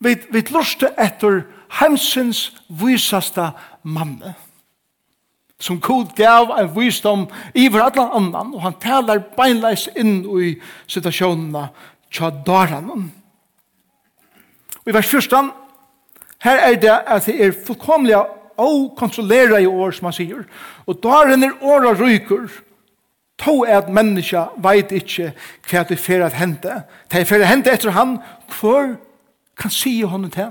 vi, 0.00 0.16
vi 0.30 0.44
luste 0.52 0.92
etter 1.00 1.42
heimsins 1.80 2.50
vysasta 2.68 3.50
manne, 3.82 4.34
som 5.60 5.80
god 5.80 6.14
gav 6.16 6.52
en 6.56 6.70
visdom 6.76 7.26
i 7.54 7.68
hver 7.68 7.90
alla 7.90 8.08
annan, 8.16 8.54
og 8.54 8.62
han 8.62 8.76
talar 8.80 9.24
beinleis 9.36 9.88
inn 9.96 10.22
i 10.40 10.54
situasjonerna 10.88 11.68
tja 12.10 12.30
daranen. 12.46 13.10
Og 14.80 14.88
i 14.88 14.94
vers 14.94 15.08
14, 15.08 15.50
her 16.40 16.62
er 16.64 16.78
det 16.80 16.96
at 17.06 17.26
det 17.26 17.36
er 17.44 17.58
fullkomlig 17.66 18.16
og 18.60 18.96
kontrollera 18.98 19.60
i 19.60 19.66
år, 19.66 19.94
som 19.96 20.10
han 20.10 20.16
sier. 20.16 20.44
Og 20.86 20.98
da 21.02 21.22
er 21.22 21.34
henne 21.34 21.52
åra 21.60 21.94
ryker, 21.96 22.48
to 23.40 23.62
er 23.64 23.80
at 23.80 23.92
menneska 23.92 24.50
veit 24.60 24.92
ikkje 24.92 25.32
hva 25.70 25.84
det 25.88 25.98
fer 26.00 26.24
at 26.26 26.36
hente. 26.36 26.82
Det 27.08 27.26
fer 27.28 27.40
at 27.40 27.50
hente 27.50 27.72
etter 27.72 27.96
han, 27.96 28.18
hvor 28.60 28.96
kan 29.60 29.72
si 29.72 30.00
honom 30.02 30.30
til. 30.30 30.50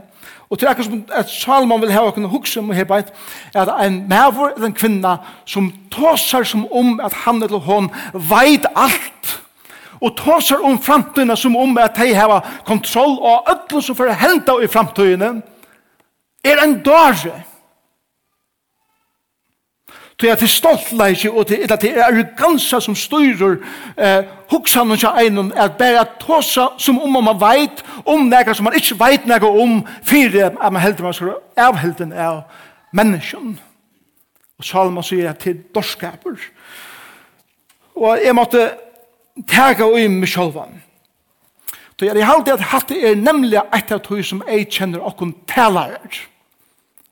Og 0.49 0.59
til 0.59 0.67
akkurat 0.67 0.85
som 0.85 1.03
at 1.13 1.29
Salomon 1.29 1.81
vil 1.81 1.91
ha 1.93 2.01
okkur 2.07 2.27
hugsa 2.27 2.59
om 2.59 2.71
her 2.73 2.89
at 2.93 3.69
en 3.85 4.05
mævor 4.09 4.53
eller 4.55 4.67
en 4.67 4.73
kvinna 4.73 5.17
som 5.45 5.73
tåsar 5.91 6.43
som 6.43 6.65
om 6.71 6.99
at 6.99 7.13
han 7.13 7.43
eller 7.43 7.59
hon 7.59 7.91
veit 8.13 8.65
alt, 8.75 9.41
og 10.01 10.17
tåsar 10.17 10.63
om 10.63 10.81
framtiden 10.81 11.37
som 11.37 11.55
om 11.55 11.77
at 11.77 11.95
de 11.95 12.13
har 12.13 12.61
kontroll 12.65 13.19
og 13.19 13.49
öllum 13.49 13.81
som 13.81 13.95
får 13.95 14.13
henta 14.13 14.57
i 14.63 14.67
framtiden, 14.67 15.43
er 16.43 16.63
en 16.63 16.79
dårlig 16.83 17.33
Det 20.19 20.29
er 20.29 20.35
til 20.35 20.49
stoltleik 20.51 21.25
og 21.31 21.47
til, 21.47 21.67
til 21.79 21.93
er 21.95 22.03
arrogansa 22.03 22.81
som 22.83 22.95
styrer 22.95 23.55
eh, 23.95 24.25
hoksan 24.51 24.91
og 24.91 25.21
einon 25.21 25.53
er 25.55 25.69
bare 25.79 26.03
tåsa 26.19 26.67
som 26.77 26.99
om 26.99 27.23
man 27.23 27.39
veit 27.39 27.83
om 28.05 28.27
nega 28.27 28.53
som 28.53 28.67
man 28.67 28.75
ikke 28.75 28.99
veit 28.99 29.27
nega 29.27 29.47
om 29.47 29.79
fyrir 30.03 30.49
at 30.49 30.73
man 30.73 30.81
heldur 30.81 31.07
man 31.07 31.13
skal 31.13 31.37
avhelden 31.55 32.11
av 32.11 32.41
menneskjen. 32.91 33.55
Og 34.59 34.65
Salman 34.65 35.03
sier 35.07 35.29
at 35.29 35.39
til 35.39 35.63
dorskaper. 35.75 36.35
Og 37.95 38.19
jeg 38.19 38.35
måtte 38.35 38.67
tega 39.47 39.87
ui 39.87 40.07
meg 40.11 40.27
sjolvan. 40.27 40.81
Så 41.99 42.07
jeg 42.07 42.27
halte 42.27 42.53
at 42.55 42.69
hatt 42.71 42.91
er 42.91 43.15
nemlig 43.15 43.59
et 43.59 43.91
av 43.91 43.99
tog 44.03 44.23
som 44.23 44.43
jeg 44.47 44.67
kjenner 44.71 45.03
okkon 45.03 45.33
talarer 45.47 46.25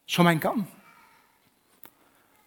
som 0.08 0.28
en 0.28 0.40
gang 0.40 0.68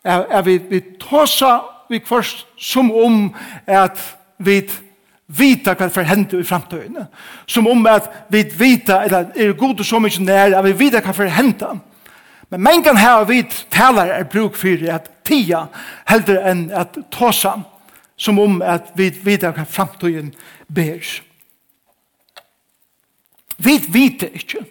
er, 0.04 0.24
er 0.30 0.42
vi, 0.42 0.58
vi 0.70 0.80
tåsa 1.00 1.58
vi 1.90 1.98
kvart 1.98 2.46
som 2.56 2.90
om 2.92 3.34
at 3.66 3.98
vi 4.38 4.60
vita 5.26 5.74
hva 5.74 5.88
for 5.90 6.06
hender 6.06 6.40
i 6.40 6.46
fremtiden. 6.46 7.06
Som 7.46 7.66
om 7.70 7.86
at 7.86 8.08
vi 8.30 8.44
vita, 8.58 9.02
eller 9.04 9.30
er 9.34 9.52
god 9.58 9.80
og 9.80 9.86
så 9.86 9.98
mye 10.02 10.22
nær, 10.22 10.56
at 10.58 10.64
vi 10.64 10.76
vita 10.78 11.02
hva 11.02 11.14
for 11.14 11.30
hender. 11.30 11.78
Men 12.50 12.62
man 12.62 12.82
kan 12.82 12.96
ha 12.98 13.22
vi 13.24 13.42
talar 13.70 14.10
er 14.10 14.24
bruk 14.24 14.56
for 14.58 14.86
at 14.90 15.10
tia 15.26 15.66
heldur 16.10 16.40
enn 16.50 16.70
at 16.74 16.98
tåsa 17.14 17.60
som 18.20 18.38
om 18.38 18.58
at 18.62 18.90
vi 18.98 19.10
vita 19.24 19.52
hva 19.54 19.64
framtøyen 19.64 20.32
ber. 20.68 21.06
Vi 23.60 23.76
vita 23.92 24.26
ikke. 24.34 24.64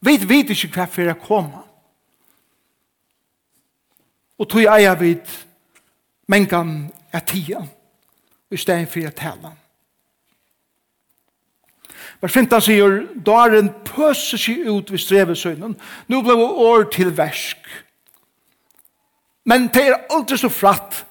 Vi 0.00 0.16
vet 0.28 0.50
ikke 0.54 0.70
hva 0.76 0.86
for 0.90 1.10
å 1.10 1.16
komme. 1.18 1.64
Og 4.38 4.46
tog 4.46 4.62
jeg 4.62 5.00
vi 5.00 5.14
mengan 6.30 6.92
er 7.12 7.24
tida, 7.26 7.64
i 8.50 8.56
stedet 8.56 8.88
for 8.92 9.08
å 9.08 9.16
tale. 9.16 9.50
Vers 12.22 12.34
15 12.34 12.62
sier, 12.64 12.96
da 13.14 13.42
er 13.46 13.58
en 13.58 13.68
pøse 13.86 14.38
seg 14.40 14.66
ut 14.66 14.90
ved 14.90 15.02
strevesøgnen. 15.02 15.76
Nå 16.08 16.22
ble 16.22 16.34
det 16.38 16.48
år 16.68 16.88
til 16.94 17.12
versk. 17.14 17.68
Men 19.48 19.68
det 19.74 19.84
er 19.86 20.00
aldri 20.12 20.38
så 20.38 20.50
fratt 20.52 21.04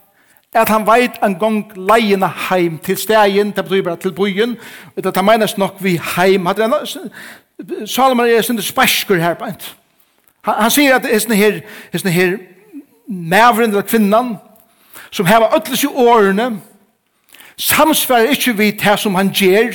at 0.55 0.69
han 0.69 0.87
veit 0.87 1.17
en 1.23 1.35
gong 1.39 1.73
leiene 1.75 2.27
heim 2.49 2.77
til 2.83 2.97
stegen, 2.97 3.51
det 3.55 3.65
betyr 3.65 3.83
bare 3.83 3.97
til 3.97 4.13
byen, 4.15 4.57
det 4.95 5.15
det 5.15 5.25
menes 5.25 5.57
nok 5.57 5.75
vi 5.79 5.99
heim. 6.15 6.47
Salomon 7.85 8.29
er 8.29 8.45
sånn 8.45 8.61
spesker 8.61 9.19
her, 9.21 9.35
bænt. 9.35 9.75
Han, 10.45 10.55
han 10.61 10.71
sier 10.71 10.95
at 10.95 11.03
det 11.03 11.13
er 11.13 11.21
sånn 11.23 11.37
her, 11.37 11.61
er 11.91 12.01
sånn 12.03 12.13
her 12.13 12.37
mævren 13.07 13.71
eller 13.71 13.87
kvinnan, 13.87 14.35
som 15.11 15.25
hever 15.25 15.55
ötles 15.55 15.83
i 15.83 15.89
årene, 15.89 16.51
samsvarer 17.57 18.35
ikkje 18.35 18.53
vi 18.57 18.71
det 18.71 18.97
som 18.99 19.15
han 19.17 19.31
gjer, 19.33 19.73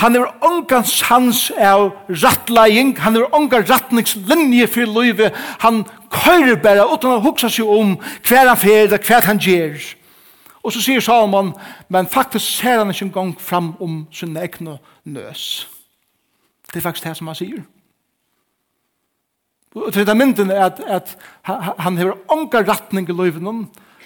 Han 0.00 0.16
er 0.16 0.30
ongan 0.44 0.84
sans 0.84 1.50
av 1.50 1.90
rattlæging, 2.08 2.94
han 3.00 3.16
er 3.16 3.34
ongan 3.34 3.66
rattningslinje 3.68 4.66
for 4.66 5.02
livet, 5.02 5.34
han 5.60 5.84
køyrer 6.10 6.62
bare 6.62 6.86
utan 6.94 7.18
å 7.18 7.24
huksa 7.24 7.50
seg 7.52 7.68
om 7.68 7.98
hver 8.28 8.48
han 8.48 8.60
fer 8.60 8.92
og 8.92 9.04
hver 9.06 9.28
han 9.28 9.40
gjer. 9.42 9.76
Og 10.62 10.72
så 10.72 10.82
sier 10.82 11.02
Salomon, 11.02 11.52
men 11.88 12.08
faktisk 12.08 12.46
ser 12.60 12.78
han 12.78 12.90
ikke 12.90 13.08
engang 13.10 13.34
fram 13.40 13.74
om 13.82 14.06
sin 14.14 14.36
egne 14.36 14.78
nøs. 15.04 15.68
Det 16.70 16.76
er 16.76 16.86
faktisk 16.86 17.08
det 17.08 17.16
som 17.18 17.26
han 17.26 17.36
sier. 17.36 17.62
Og 19.74 19.92
til 19.92 20.06
det 20.06 20.16
mynden 20.16 20.50
er 20.50 20.66
at, 20.68 20.80
at 20.86 21.16
han 21.80 21.96
har 21.96 22.16
ongan 22.28 22.68
rattning 22.68 23.08
i 23.08 23.12
livet, 23.12 23.42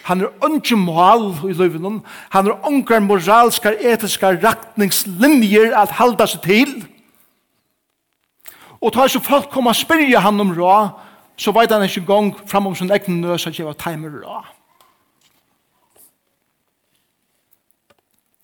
Han 0.06 0.20
er 0.22 0.54
ikke 0.54 0.76
mål 0.78 1.32
i 1.50 1.52
livet. 1.52 2.02
Han 2.30 2.46
er 2.46 2.68
ikke 2.70 3.00
moralske, 3.00 3.72
etiske 3.80 4.28
retningslinjer 4.44 5.74
at 5.74 5.96
halda 5.98 6.28
seg 6.30 6.44
til. 6.44 6.76
Og 8.80 8.92
tar 8.92 9.10
så 9.10 9.20
folk 9.20 9.50
kommer 9.50 9.74
og 9.74 9.80
spyrja 9.80 10.20
han 10.22 10.40
om 10.40 10.52
råd, 10.54 10.92
så 11.36 11.52
vet 11.52 11.72
han 11.72 11.82
ikke 11.82 12.06
gang 12.06 12.30
fram 12.46 12.66
om 12.66 12.74
sin 12.74 12.90
egen 12.90 13.20
nøs 13.20 13.46
at 13.46 13.58
jeg 13.58 13.66
var 13.66 13.78
timer 13.80 14.14
råd. 14.22 14.52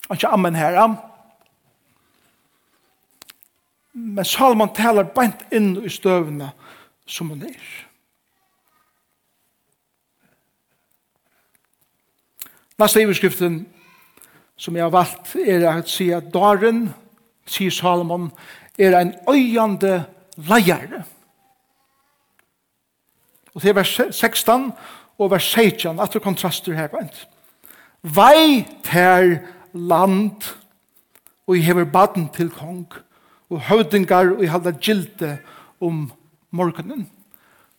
Og 0.09 0.16
ikke 0.16 0.28
ammen 0.28 0.54
her, 0.54 0.97
Men 3.92 4.25
Salman 4.25 4.73
taler 4.75 5.04
bant 5.04 5.45
inn 5.52 5.76
i 5.85 5.90
støvene 5.92 6.50
som 7.07 7.31
han 7.31 7.42
er. 7.45 7.64
Næste 12.83 13.03
iverskriften 13.03 13.67
som 14.57 14.77
jeg 14.77 14.85
har 14.85 14.91
valgt 14.91 15.37
er 15.37 15.69
at 15.71 15.91
si 15.91 16.09
at 16.11 16.33
daren, 16.35 16.89
sier 17.47 17.71
Salomon, 17.71 18.33
er 18.79 18.97
en 18.99 19.12
øyande 19.31 20.05
leier. 20.49 21.05
Og 23.55 23.62
det 23.62 23.71
er 23.71 23.79
vers 23.79 23.95
16 24.11 24.73
og 25.19 25.31
vers 25.31 25.47
16, 25.55 26.01
at 26.01 26.12
det 26.12 26.23
kontraster 26.23 26.75
her 26.75 26.91
på 26.91 27.05
Vei 28.03 28.67
ter 28.83 29.39
land, 29.75 30.43
og 31.47 31.57
jeg 31.57 31.65
hever 31.65 31.85
baden 31.85 32.29
til 32.35 32.51
kong, 32.51 32.87
og 33.51 33.61
høvdingar, 33.61 34.35
og 34.35 34.43
jeg 34.43 34.51
halda 34.51 34.71
gilte 34.71 35.39
om 35.81 36.11
morgenen. 36.51 37.11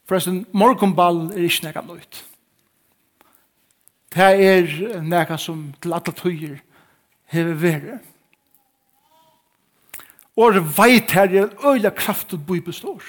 Forresten, 0.07 0.45
morgenball 0.53 1.33
er 1.33 1.43
ikke 1.43 1.65
nekka 1.67 1.81
nøyt. 1.81 2.24
Det 4.13 4.46
er 4.46 5.01
nekka 5.01 5.38
som 5.38 5.72
til 5.82 5.93
alle 5.93 6.13
tøyer 6.13 6.58
hever 7.34 7.53
vere. 7.58 8.00
Og 10.38 10.58
veit 10.77 11.12
her 11.12 11.34
er 11.34 11.50
øyla 11.65 11.89
kraftet 11.89 12.46
boi 12.46 12.60
består. 12.62 13.01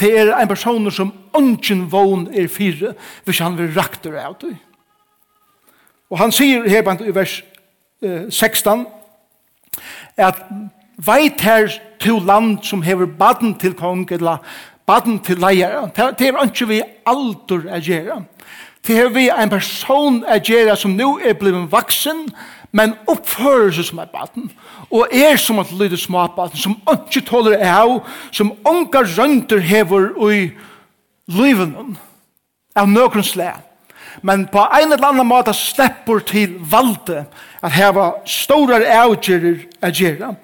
Det 0.00 0.18
er 0.18 0.32
en 0.36 0.48
person 0.48 0.90
som 0.90 1.12
ønsken 1.36 1.92
vogn 1.92 2.28
er 2.32 2.48
fire, 2.48 2.94
hvis 3.24 3.38
han 3.38 3.58
vil 3.58 3.74
rakter 3.76 4.16
av 4.16 4.38
det. 4.40 4.56
Og 6.10 6.18
han 6.18 6.32
sier 6.32 6.68
her 6.68 7.04
i 7.04 7.14
vers 7.14 7.42
16, 8.00 8.86
at 10.16 10.40
veit 10.96 11.40
her 11.40 11.68
to 12.00 12.18
land 12.18 12.62
som 12.64 12.82
hever 12.82 13.06
baden 13.06 13.54
til 13.58 13.74
kong, 13.74 14.06
eller 14.12 14.40
baden 14.90 15.20
til 15.22 15.38
leier. 15.38 15.86
Det 15.94 16.28
er 16.28 16.42
ikke 16.44 16.68
vi 16.70 16.82
alder 17.06 17.68
å 17.70 17.80
gjøre. 17.86 18.22
Det 18.86 18.96
er 18.96 19.12
vi 19.12 19.28
en 19.30 19.52
person 19.52 20.22
å 20.24 20.38
gjøre 20.40 20.76
som 20.80 20.96
nå 20.96 21.12
er 21.22 21.36
blevet 21.38 21.70
vaksen, 21.72 22.26
men 22.72 22.94
oppfører 23.10 23.72
seg 23.74 23.90
som 23.90 24.00
et 24.02 24.12
baden. 24.14 24.50
Og 24.90 25.10
er 25.14 25.38
som 25.38 25.58
et 25.62 25.72
lyde 25.74 25.98
småbaden, 25.98 26.58
som 26.58 26.78
ikke 26.90 27.22
tåler 27.26 27.60
av, 27.66 28.00
som 28.34 28.54
unga 28.66 29.02
rønter 29.16 29.62
hever 29.62 30.10
i 30.30 30.46
livet 31.30 31.74
av 32.78 32.88
nøkron 32.90 33.26
slag. 33.26 33.66
Men 34.26 34.46
på 34.50 34.62
en 34.62 34.92
eller 34.92 35.06
annen 35.06 35.28
måte 35.28 35.52
slipper 35.56 36.22
til 36.26 36.56
valde 36.70 37.24
at 37.62 37.74
heva 37.76 38.10
store 38.28 38.82
avgjerer 38.84 39.62
å 39.82 39.92
gjøre 39.94 40.34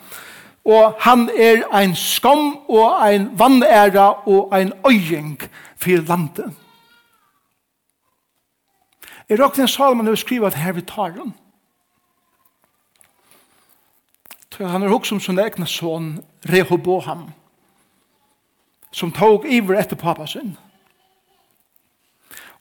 og 0.66 0.96
han 1.00 1.28
er 1.30 1.62
ein 1.78 1.94
skam 1.94 2.56
og 2.68 3.06
ein 3.06 3.38
vannæra 3.38 4.26
og 4.26 4.58
ein 4.58 4.72
øying 4.86 5.38
for 5.76 6.02
landet. 6.08 6.54
I 9.30 9.34
Rokten 9.34 9.68
Salman 9.68 10.06
har 10.06 10.14
skrivet 10.14 10.54
her 10.54 10.72
vi 10.72 10.80
tar 10.80 11.10
han. 11.10 11.34
Han 14.70 14.82
er 14.82 14.94
også 14.94 15.18
som 15.18 15.20
sin 15.20 15.66
son 15.66 16.24
Rehoboam 16.48 17.30
som 18.92 19.12
tog 19.12 19.46
iver 19.46 19.78
etter 19.78 19.96
pappa 19.96 20.26
sin. 20.26 20.56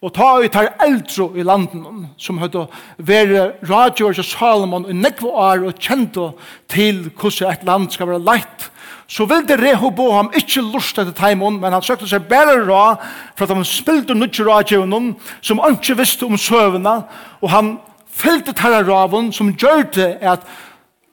Og 0.06 0.13
ta 0.13 0.36
ut 0.38 0.54
her 0.54 0.68
eldre 0.86 1.32
i 1.34 1.44
landen 1.46 2.04
som 2.22 2.38
hadde 2.38 2.68
vært 3.02 3.63
radioer 3.65 4.13
til 4.13 4.28
Salomon 4.28 4.86
i 4.86 4.94
nekve 4.94 5.32
år 5.34 5.65
og 5.65 5.80
kjente 5.82 6.28
til 6.70 7.08
hvordan 7.10 7.56
et 7.56 7.65
land 7.65 7.89
skal 7.89 8.12
være 8.12 8.22
leit. 8.28 8.68
Så 9.10 9.26
ville 9.30 9.58
Rehoboam 9.58 10.30
ikke 10.38 10.62
lust 10.65 10.98
etter 11.02 11.13
teimen, 11.13 11.58
men 11.62 11.74
han 11.74 11.82
søkte 11.86 12.10
seg 12.10 12.30
bare 12.30 12.60
ra 12.65 12.86
for 13.38 13.46
at 13.46 13.54
han 13.54 13.65
spilte 13.65 14.13
nødvendig 14.13 14.46
radioen 14.46 15.12
som 15.41 15.62
han 15.62 15.78
ikke 15.78 15.98
visste 15.98 16.30
om 16.30 16.38
søvnene, 16.38 16.96
og 17.41 17.50
han 17.50 17.76
fyllte 18.10 18.54
terra 18.54 18.82
raven 18.86 19.34
som 19.34 19.54
gjør 19.54 19.86
det 19.94 20.10
at 20.22 20.46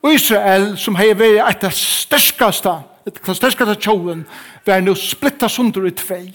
Israel, 0.05 0.73
som 0.77 0.97
har 0.99 1.15
vært 1.17 1.45
et 1.49 1.69
av 1.69 1.77
sterskaste, 1.77 2.73
et 3.07 3.21
av 3.23 3.37
sterskaste 3.37 3.79
tjoen 3.81 4.25
var 4.65 4.83
nå 4.83 4.93
splittet 4.99 5.51
sunder 5.51 5.87
i 5.87 5.97
tvei 5.97 6.27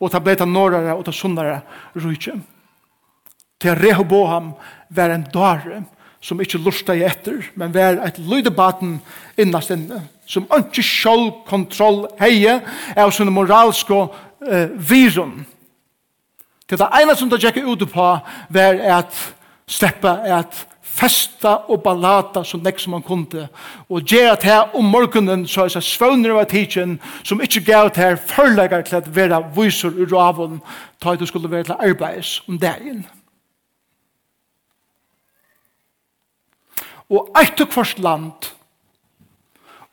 og 0.00 0.10
ta 0.10 0.20
bleta 0.22 0.46
norrare 0.48 0.96
og 0.96 1.04
ta 1.04 1.12
sunnare 1.14 1.60
rujtje. 1.98 2.38
Til 3.60 3.76
Rehoboam 3.76 4.54
var 4.88 5.12
en 5.12 5.26
dare 5.32 5.82
som 6.20 6.40
ikkje 6.40 6.60
lusta 6.60 6.94
i 6.96 7.04
etter, 7.04 7.44
men 7.56 7.72
var 7.72 8.00
et 8.04 8.18
lydebaten 8.20 8.98
innast 9.40 9.72
inne, 9.72 10.02
som 10.28 10.48
ikkje 10.56 10.84
sjål 10.84 11.24
kontroll 11.48 12.04
heie 12.20 12.58
av 12.96 13.12
sånne 13.12 13.32
moralske 13.32 14.02
eh, 14.48 14.72
virun. 14.76 15.42
Til 16.68 16.78
det 16.80 16.88
ene 17.00 17.16
som 17.18 17.30
det 17.30 17.40
tjekket 17.42 17.66
ut 17.66 17.86
på 17.90 18.08
var 18.54 18.82
at 19.00 19.16
steppa 19.70 20.20
at 20.38 20.66
festa 20.90 21.54
og 21.70 21.82
ballata 21.84 22.42
så 22.44 22.58
nek 22.60 22.80
som 22.80 22.96
han 22.96 23.04
kunde. 23.06 23.46
Og 23.88 24.02
gjør 24.02 24.32
at 24.32 24.44
her 24.44 24.76
om 24.76 24.84
morgenen 24.84 25.46
så 25.48 25.64
er 25.64 25.74
det 25.74 25.84
svøvner 25.86 26.34
av 26.34 26.48
tidsen 26.50 26.98
som 27.22 27.40
ikke 27.40 27.64
gav 27.68 27.90
at 27.90 28.00
her 28.00 28.16
førlegger 28.16 28.82
til 28.86 29.00
at 29.00 29.10
være 29.16 29.42
viser 29.56 29.94
ur 29.94 30.16
avon 30.20 30.60
ta 31.00 31.14
at 31.14 31.20
du 31.20 31.26
skulle 31.26 31.50
være 31.50 31.70
til 31.70 31.80
arbeids 31.80 32.40
om 32.48 32.58
dagen. 32.58 33.06
Og 37.10 37.30
eit 37.38 37.60
og 37.60 37.70
kvart 37.70 37.98
land 37.98 38.50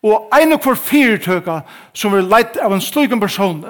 og 0.05 0.29
ein 0.33 0.53
og 0.53 0.61
kvart 0.61 0.81
fyrtøka 0.85 1.61
som 1.93 2.13
er 2.13 2.27
leit 2.27 2.57
av 2.61 2.73
en 2.73 2.81
slugen 2.81 3.19
person 3.19 3.63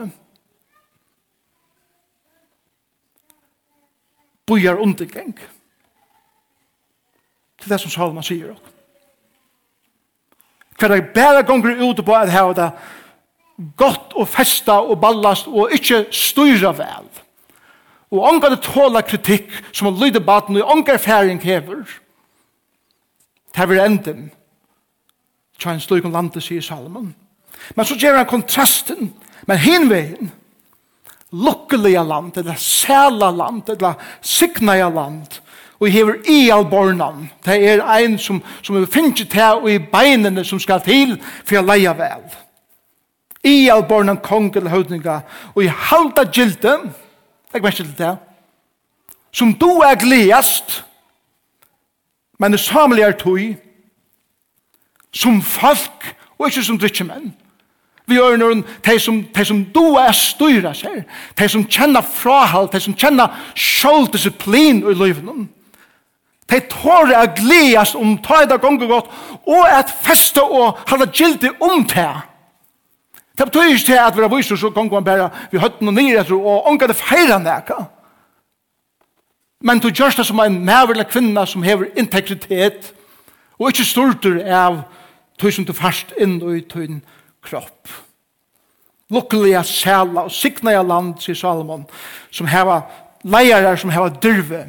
bojar 4.48 4.80
undergeng 4.80 5.36
til 7.62 7.72
det 7.72 7.80
som 7.82 7.92
Salman 7.92 8.26
sier 8.26 8.52
oss. 8.54 8.74
Hver 10.78 10.94
dag 10.94 11.14
bare 11.14 11.44
ganger 11.44 11.80
ut 11.82 12.06
på 12.06 12.14
at 12.14 12.30
hava 12.30 12.54
det 12.54 12.72
godt 13.78 14.14
og 14.14 14.28
festa 14.30 14.78
og 14.86 15.00
ballast 15.02 15.48
og 15.48 15.74
ikke 15.74 16.06
styrer 16.14 16.76
vel. 16.78 17.08
Og 18.14 18.24
ångar 18.30 18.54
det 18.54 18.62
tåla 18.64 19.02
kritikk 19.02 19.50
som 19.72 19.90
han 19.90 19.98
lyder 20.00 20.24
baten 20.24 20.60
og 20.62 20.70
ångar 20.72 21.02
færing 21.02 21.42
hever. 21.44 21.82
Det 23.56 23.64
er 23.64 23.86
enden. 23.86 24.30
Tja 25.58 25.74
en 25.74 25.82
slik 25.82 26.06
om 26.06 26.14
landet, 26.14 26.44
sier 26.44 26.62
Salman. 26.62 27.16
Men 27.76 27.86
så 27.86 27.98
gjør 27.98 28.20
han 28.20 28.30
kontrasten. 28.30 29.14
Men 29.48 29.58
hinvegen, 29.58 30.32
lukkelige 31.32 32.04
land, 32.04 32.38
eller 32.38 32.56
sæla 32.56 33.32
land, 33.32 33.70
eller 33.70 33.94
signaja 34.22 34.90
land, 34.90 35.42
og 35.80 35.88
hever 35.88 36.16
i 36.30 36.50
albornan. 36.50 37.30
Det 37.46 37.58
er 37.70 37.84
ein 37.98 38.18
som, 38.18 38.42
som 38.62 38.76
er 38.76 38.86
finnet 38.86 39.30
til 39.30 39.62
og 39.62 39.72
i 39.72 39.80
beinene 39.80 40.44
som 40.46 40.60
skal 40.60 40.82
til 40.82 41.18
for 41.44 41.60
å 41.60 41.66
leie 41.68 41.94
vel. 41.98 42.24
I 43.44 43.70
albornan 43.70 44.22
kong 44.24 44.50
eller 44.56 44.74
høvdninga 44.74 45.20
og 45.54 45.64
i 45.64 45.68
halda 45.68 46.26
gilde, 46.34 46.78
jeg 47.54 47.64
vet 47.64 47.80
ikke 47.80 47.84
til 47.84 47.98
det, 47.98 48.16
som 49.32 49.54
du 49.54 49.70
er 49.86 49.96
gledast, 49.96 50.84
men 52.40 52.52
det 52.52 52.60
samlige 52.60 53.06
er 53.06 53.18
tog, 53.18 53.40
som 55.14 55.42
folk, 55.42 56.16
og 56.38 56.48
ikke 56.48 56.64
som 56.64 56.78
drittjemenn. 56.80 57.34
Vi 58.08 58.16
gjør 58.16 58.38
noen, 58.40 58.64
de 58.86 59.00
som, 59.00 59.20
de 59.36 59.46
som 59.46 59.64
du 59.76 59.98
er 60.00 60.14
styrer 60.16 60.76
seg, 60.78 61.02
de 61.40 61.48
som 61.52 61.66
kjenner 61.66 62.06
frahalt, 62.06 62.72
de 62.72 62.80
som 62.80 62.96
kjenner 62.96 63.34
sjåldisiplin 63.56 64.80
i 64.86 64.96
livet 64.96 65.26
noen. 65.26 65.50
De 66.48 66.60
tåre 66.72 67.16
er 67.16 67.34
gledes 67.36 67.96
om 67.96 68.16
ta 68.24 68.44
i 68.44 68.48
det 68.48 68.62
gonger 68.64 68.88
godt, 68.88 69.12
og 69.48 69.68
at 69.68 69.92
feste 69.92 70.44
og 70.44 70.80
halda 70.88 71.10
gildi 71.12 71.52
om 71.60 71.84
det. 71.84 72.10
Det 73.38 73.46
betyr 73.46 73.74
ikke 73.74 73.86
til 73.86 74.00
at 74.02 74.16
vi 74.16 74.24
har 74.24 74.32
vist 74.36 74.52
oss 74.52 74.64
og 74.64 74.78
han 74.78 75.04
bare 75.04 75.30
vi 75.52 75.60
høtten 75.60 75.88
og 75.88 75.94
nye 75.94 76.20
etter, 76.20 76.36
og 76.36 76.70
ånga 76.72 76.88
det 76.88 76.96
feira 76.98 77.38
nekka. 77.38 77.84
Men 79.62 79.80
du 79.80 79.90
gjørs 79.90 80.16
det 80.16 80.26
som 80.26 80.40
en 80.40 80.60
mæverlig 80.66 81.08
kvinna 81.08 81.46
som 81.46 81.64
hever 81.64 81.92
integritet, 81.98 82.94
og 83.60 83.70
ikke 83.70 83.86
stortur 83.86 84.40
av 84.42 84.84
tusen 85.42 85.66
du 85.66 85.74
fast 85.74 86.14
inn 86.18 86.40
i 86.42 86.62
tøyn 86.62 87.02
kropp. 87.46 87.90
Lukkelig 89.10 89.54
Lukkelige 89.54 89.64
sæla 89.64 90.26
og 90.28 90.32
sikna 90.32 90.72
signa 90.72 90.82
land, 90.84 91.14
sier 91.20 91.36
Salomon, 91.36 91.86
som 92.32 92.48
hever 92.48 92.82
leirar 93.24 93.76
som 93.76 93.90
hever 93.90 94.10
dyrve, 94.10 94.66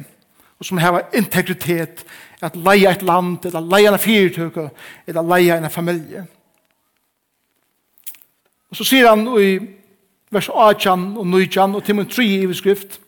og 0.59 0.65
som 0.65 0.77
har 0.77 1.05
integritet, 1.15 2.05
at 2.41 2.55
leia 2.55 2.91
et 2.91 3.03
land, 3.03 3.45
eller 3.45 3.63
leia 3.63 3.93
en 3.93 3.99
fyrtøk, 3.99 4.57
eller 5.07 5.27
leia 5.27 5.57
en 5.57 5.71
familie. 5.71 6.25
Og 8.69 8.77
så 8.79 8.83
sier 8.87 9.09
han 9.09 9.25
i 9.39 9.57
vers 10.31 10.49
18 10.49 11.17
og 11.17 11.25
19 11.27 11.75
og 11.75 11.83
Timon 11.83 12.09
3 12.09 12.25
i 12.25 12.47
beskrift, 12.47 12.99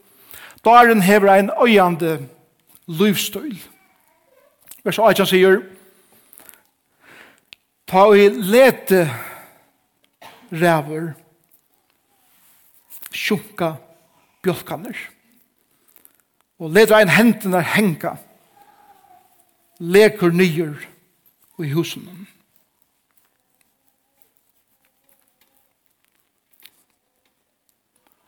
Daren 0.65 1.01
hever 1.01 1.33
en 1.33 1.49
øyande 1.67 2.27
livsstøyl. 2.87 3.57
Vers 4.83 4.99
18 4.99 5.25
sier, 5.25 5.61
Ta 7.87 8.05
i 8.13 8.27
lete 8.29 9.09
ræver, 10.51 11.11
sjunka 13.11 13.73
bjølkaner. 14.43 14.93
Sjunka 14.93 15.20
og 16.62 16.69
leder 16.69 16.93
ein 16.97 17.10
hendene 17.10 17.62
henga, 17.65 18.12
leker 19.80 20.30
nyer 20.30 20.78
i 21.62 21.71
husen. 21.74 22.28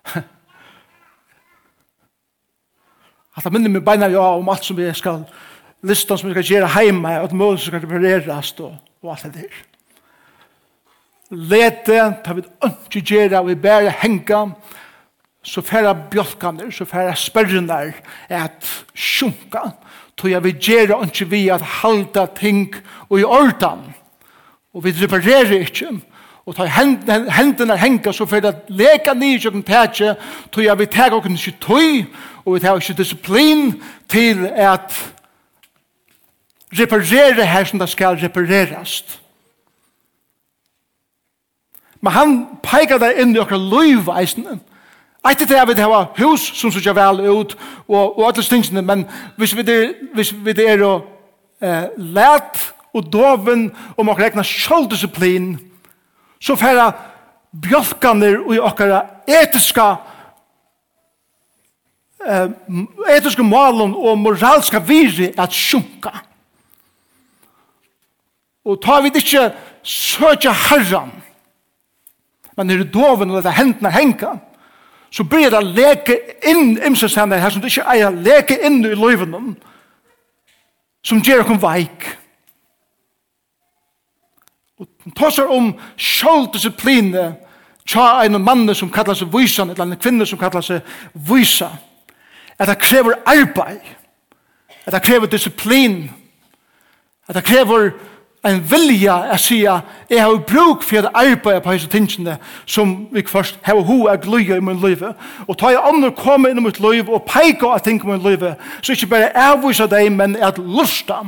Hatta 3.34 3.50
minni 3.54 3.70
mi 3.70 3.80
beina 3.86 4.10
jo 4.10 4.22
om 4.22 4.50
alt 4.50 4.66
som 4.66 4.78
vi 4.78 4.90
skal 4.98 5.24
listan 5.86 6.18
som 6.18 6.30
vi 6.30 6.34
skal 6.34 6.50
gjøre 6.50 6.74
heima 6.74 7.20
og 7.20 7.26
at 7.30 7.38
mål 7.38 7.60
som 7.60 7.68
skal 7.70 7.86
preparerast 7.86 8.60
og, 8.66 8.74
og 9.04 9.08
alt 9.14 9.24
det 9.30 9.34
der. 9.44 9.54
Lete, 11.34 11.98
ta 12.26 12.34
vi 12.34 12.42
ikke 12.42 13.02
gjøre, 13.02 13.46
vi 13.46 13.56
bære 13.58 13.92
henga, 14.04 14.40
så 15.44 15.62
færre 15.62 15.96
bjolkaner, 16.12 16.72
så 16.72 16.86
færre 16.86 17.16
spørrenar, 17.16 17.92
at 18.30 18.86
sjunka, 18.96 19.60
tog 20.18 20.32
jeg 20.32 20.44
vil 20.44 20.60
gjøre 20.60 21.04
ikke 21.06 21.30
vi 21.30 21.48
at 21.50 21.62
halda 21.62 22.26
ting 22.36 22.76
og 23.10 23.20
i 23.20 23.24
ordan, 23.24 23.84
og 24.74 24.84
vi 24.84 24.92
reparerer 24.92 25.60
ikke, 25.60 25.90
og 26.46 26.56
tar 26.56 26.68
hendene 27.32 27.78
henga 27.80 28.12
så 28.12 28.26
fyrir 28.28 28.50
at 28.50 28.68
leka 28.68 29.14
nye 29.16 29.40
kjøkken 29.40 29.64
tætje, 29.64 30.16
tog 30.52 30.64
jeg 30.64 30.80
vil 30.80 30.88
tæk 30.92 31.16
okken 31.16 31.38
ikke 31.40 31.58
tøy, 31.64 32.06
og 32.46 32.56
vi 32.56 32.60
tar 32.60 32.80
ikke 32.80 32.98
disiplin 33.00 33.84
til 34.10 34.48
at 34.48 34.92
reparere 36.80 37.46
her 37.46 37.64
som 37.64 37.80
det 37.80 37.90
skal 37.90 38.20
reparerast. 38.20 39.20
Men 42.02 42.12
han 42.12 42.32
peikar 42.64 43.00
der 43.00 43.22
inn 43.24 43.36
i 43.36 43.40
okkar 43.40 43.62
løyveisene, 43.62 44.60
Etter 45.24 45.48
det 45.48 45.58
er 45.58 45.66
vi 45.66 45.76
hava 45.80 46.02
hus 46.18 46.50
som 46.60 46.72
sykja 46.72 46.92
vel 46.98 47.22
ut, 47.32 47.56
og, 47.88 48.18
og 48.20 48.26
alle 48.28 48.44
stingsene, 48.44 48.82
men 48.84 49.06
hvis 49.38 49.56
vi 49.56 49.64
det, 49.64 49.96
hvis 50.14 50.34
vi 50.36 50.56
det 50.56 50.66
er 50.68 50.84
å 50.84 50.98
eh, 51.64 51.86
let 51.96 52.60
og 52.94 53.08
doven 53.08 53.70
om 53.98 54.12
okkar 54.12 54.28
rekna 54.28 54.44
sjåldisiplin, 54.44 55.56
så 56.44 56.58
færa 56.60 56.92
bjolkaner 57.54 58.42
og 58.44 58.68
okkara 58.68 59.00
etiska 59.28 59.88
eh, 62.28 62.52
etiska 63.16 63.48
malen 63.48 63.96
og 63.96 64.20
moralska 64.20 64.84
viri 64.84 65.32
at 65.38 65.56
sjunka. 65.56 66.12
Og 68.68 68.80
ta 68.84 69.00
vi 69.04 69.12
det 69.12 69.24
ikke 69.24 69.50
søkja 69.88 70.52
herran, 70.68 71.12
men 72.58 72.72
er 72.72 72.84
doven 72.84 73.32
og 73.32 73.44
det 73.44 73.56
hendene 73.56 73.92
henka, 73.92 74.38
så 75.14 75.24
blir 75.24 75.50
det 75.54 75.62
leke 75.64 76.18
inn 76.50 76.78
imses 76.86 77.16
henne 77.16 77.38
her 77.38 77.54
som 77.54 77.62
det 77.62 77.70
ikke 77.70 77.86
eier 77.94 78.16
leke 78.26 78.58
inn 78.66 78.82
i 78.86 78.96
løyvene 78.98 79.42
som 81.06 81.22
gjør 81.22 81.44
dere 81.44 81.60
veik. 81.62 82.06
Og 84.80 84.88
hun 85.04 85.16
tar 85.18 85.34
seg 85.36 85.52
om 85.52 85.74
sjåldisipline 86.00 87.28
tja 87.86 88.24
en 88.24 88.42
mann 88.42 88.76
som 88.76 88.92
kallar 88.92 89.18
seg 89.18 89.32
vysan 89.34 89.70
eller 89.70 89.86
en 89.86 90.00
kvinne 90.00 90.26
som 90.26 90.40
kallar 90.40 90.64
seg 90.66 90.82
vysa 91.14 91.70
at 92.58 92.70
det 92.70 92.80
krever 92.82 93.20
arbeid 93.28 93.84
at 94.86 94.94
det 94.96 95.04
krever 95.04 95.28
disiplin 95.28 96.08
at 97.28 97.36
det 97.36 97.44
krever 97.44 97.92
en 98.44 98.60
vilja 98.72 99.16
å 99.32 99.38
si 99.40 99.62
at 99.70 100.10
jeg 100.12 100.20
har 100.20 100.42
bruk 100.48 100.84
for 100.84 101.08
å 101.08 101.12
arbeide 101.16 101.62
på 101.64 101.76
disse 101.76 101.92
tingene 101.92 102.36
som 102.66 103.06
vi 103.12 103.24
først 103.28 103.60
har 103.64 103.80
ho 103.88 104.02
er 104.12 104.20
gløye 104.24 104.58
i 104.58 104.64
min 104.64 104.82
liv. 104.84 105.06
Og 105.48 105.58
ta 105.58 105.72
jeg 105.72 105.84
andre 105.84 106.12
komme 106.18 106.52
inn 106.52 106.60
i 106.60 106.66
mitt 106.66 106.82
liv 106.84 107.10
og 107.10 107.24
peke 107.30 107.72
av 107.72 107.80
ting 107.86 108.02
i 108.04 108.10
min 108.10 108.26
liv, 108.26 108.44
så 108.82 108.96
ikke 108.96 109.14
bare 109.16 109.32
avvise 109.52 109.88
deg, 109.88 110.12
men 110.12 110.36
at 110.36 110.60
lusta 110.60 111.24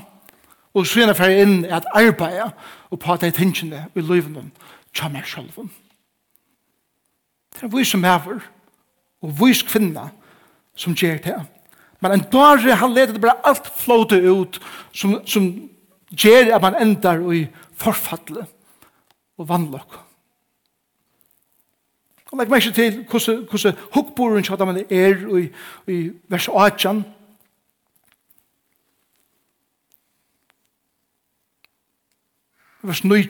og 0.75 0.87
så 0.87 1.05
er 1.05 1.15
jeg 1.23 1.41
inn 1.45 1.65
at 1.71 1.87
arbeide 1.95 2.49
og 2.91 2.99
på 2.99 3.15
de 3.21 3.31
tingene 3.31 3.85
i 3.95 4.03
livet 4.03 4.51
til 4.95 5.11
meg 5.11 5.27
selv. 5.27 5.69
Det 7.55 7.63
er 7.63 7.71
vi 7.71 7.83
som 7.87 8.03
hever 8.03 8.43
og 9.23 9.37
vi 9.39 9.53
som 9.53 9.69
kvinner 9.71 10.11
som 10.75 10.93
gjør 10.93 11.21
det. 11.23 11.37
Men 12.03 12.11
en 12.11 12.25
dårlig 12.31 12.75
han 12.75 12.93
leder 12.93 13.13
det 13.13 13.21
bare 13.21 13.39
alt 13.47 13.71
flåte 13.79 14.19
ut 14.19 14.59
som, 14.91 15.21
som 15.25 15.69
gjør 16.15 16.55
at 16.55 16.61
man 16.63 16.77
endar 16.81 17.21
i 17.33 17.45
forfattle 17.75 18.45
og 19.37 19.49
vannlokk. 19.49 19.99
Og 22.31 22.39
legg 22.39 22.49
meg 22.51 22.65
ikke 22.65 22.75
til 22.75 23.03
hvordan 23.07 23.77
hukkboren 23.93 24.43
kjata 24.43 24.65
man 24.67 24.81
er 24.83 25.21
i, 25.39 25.45
i 25.91 25.99
vers 26.31 26.47
8. 26.51 26.95
Vers 32.85 33.03
9. 33.03 33.21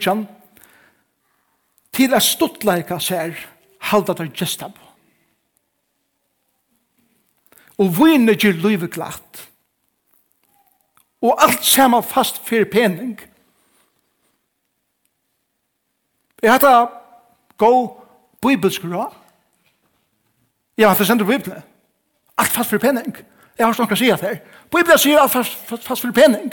Til 1.96 2.14
at 2.14 2.22
stuttleika 2.22 2.98
ser 3.00 3.38
halda 3.92 4.12
der 4.12 4.32
gestab. 4.34 4.74
Og 7.78 7.92
vinne 7.98 8.34
gjør 8.34 8.58
livet 8.64 8.90
glatt 8.96 9.46
Og 11.22 11.42
alt 11.42 11.64
saman 11.64 12.02
fast 12.02 12.42
fyrir 12.44 12.64
pening. 12.64 13.20
Jeg 16.42 16.52
hatt 16.52 16.90
go 17.58 18.00
bibelsk 18.42 18.84
rå. 18.84 19.06
Ja, 20.78 20.88
har 20.88 21.04
sendt 21.04 21.26
bibelen. 21.26 21.62
Alt 22.36 22.48
fast 22.48 22.70
fyrir 22.70 22.80
pening. 22.80 23.16
Jeg 23.58 23.66
har 23.66 23.72
snakka 23.72 23.96
sier 23.96 24.16
det 24.16 24.28
her. 24.28 24.38
Bibelen 24.70 25.18
alt 25.18 25.32
fast, 25.32 25.56
fast, 25.66 25.84
fast 25.84 26.00
fyrir 26.00 26.12
pening. 26.12 26.52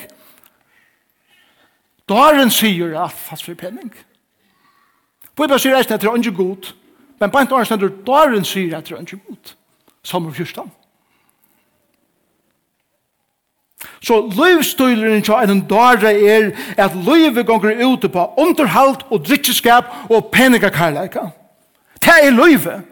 Daren 2.10 2.52
sier 2.52 2.96
alt 3.02 3.14
fast 3.14 3.44
fyrir 3.44 3.58
pening. 3.60 3.92
Bibelen 5.36 5.60
sier 5.60 5.76
eisen 5.78 5.94
at 5.94 6.02
det 6.02 6.10
er 6.10 6.16
ikke 6.16 6.36
god. 6.36 6.74
Men 7.20 7.32
bant 7.32 7.52
åren 7.52 7.66
stender 7.66 7.92
daren 8.08 8.46
sier 8.46 8.78
at 8.78 8.88
det 8.88 8.96
er 8.96 9.02
ikke 9.02 9.20
god. 9.28 9.54
Samme 10.04 10.34
14. 10.34 10.72
Så 14.02 14.20
livsstøyleren 14.28 15.24
til 15.24 15.52
en 15.52 15.64
dara 15.70 16.12
er 16.12 16.52
at 16.78 16.96
livet 16.96 17.46
gonger 17.48 17.86
ute 17.86 18.10
på 18.10 18.30
underhalt 18.38 19.06
og 19.10 19.26
drittskap 19.28 19.86
og 20.10 20.30
peniga. 20.32 20.70
Det 22.04 22.20
er 22.24 22.32
livet. 22.32 22.84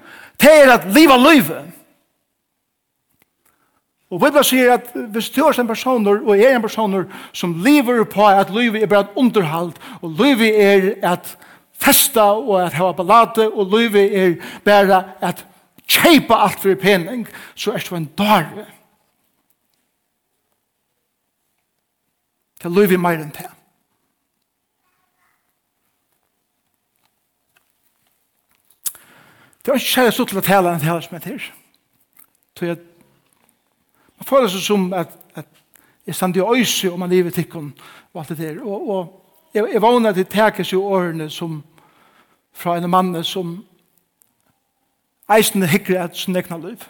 Det 0.42 0.50
er 0.64 0.74
at 0.74 0.88
liva 0.94 1.18
livet. 1.18 1.72
Og 4.12 4.20
Bibelen 4.20 4.44
sier 4.44 4.74
at 4.74 4.90
hvis 4.92 5.30
du 5.32 5.40
er 5.46 5.60
en 5.60 5.68
person 5.68 6.08
og 6.08 6.34
er 6.36 6.56
en 6.56 6.64
person 6.64 6.98
som 7.34 7.54
lever 7.64 8.04
på 8.04 8.26
at 8.28 8.50
livet 8.52 8.84
er 8.84 8.92
bare 8.92 9.08
underhalt, 9.16 9.78
og 10.02 10.18
livet 10.20 10.52
er 10.64 10.90
at 11.14 11.38
festa 11.80 12.22
og 12.36 12.66
at 12.66 12.74
hava 12.74 12.92
ballade, 12.92 13.48
og 13.48 13.72
livet 13.78 14.18
er 14.18 14.36
bare 14.66 15.04
at 15.22 15.46
kjeipa 15.88 16.44
alt 16.44 16.60
for 16.60 16.76
penning, 16.76 17.28
så 17.56 17.72
er 17.72 17.78
det 17.78 17.98
en 17.98 18.10
dare. 18.18 18.68
Det 22.62 22.68
er 22.70 22.76
løyvi 22.76 22.98
meir 23.02 23.18
enn 23.18 23.32
det. 23.34 23.48
Det 29.62 29.72
var 29.72 29.80
ikke 29.80 29.94
særlig 29.94 30.14
stort 30.14 30.30
til 30.30 30.42
å 30.42 30.46
tale 30.46 30.70
enn 30.70 30.84
det 30.84 30.90
her 30.90 31.02
som 31.02 31.18
er 31.18 31.24
til. 31.26 31.42
Så 32.58 32.70
jeg, 32.70 32.78
man 34.22 34.30
føler 34.30 34.54
seg 34.54 34.62
som 34.62 34.86
at, 34.94 35.18
at 35.34 35.50
jeg 36.06 36.16
stand 36.16 36.38
i 36.38 36.46
øyse 36.46 36.92
om 36.92 37.02
man 37.02 37.10
livet 37.10 37.34
tikkun 37.34 37.74
og 38.14 38.22
alt 38.22 38.30
det 38.30 38.38
der. 38.38 38.62
Og, 38.62 38.90
og 38.90 39.02
jeg, 39.54 39.66
jeg 39.74 39.82
vågner 39.82 40.14
til 40.14 40.30
tekes 40.30 40.74
i 40.74 40.78
årene 40.78 41.30
som 41.30 41.64
fra 42.54 42.78
en 42.78 42.90
mann 42.90 43.24
som 43.24 43.58
eisende 45.34 45.70
hikker 45.70 45.98
et 46.04 46.18
sin 46.18 46.38
egna 46.38 46.62
liv. 46.62 46.86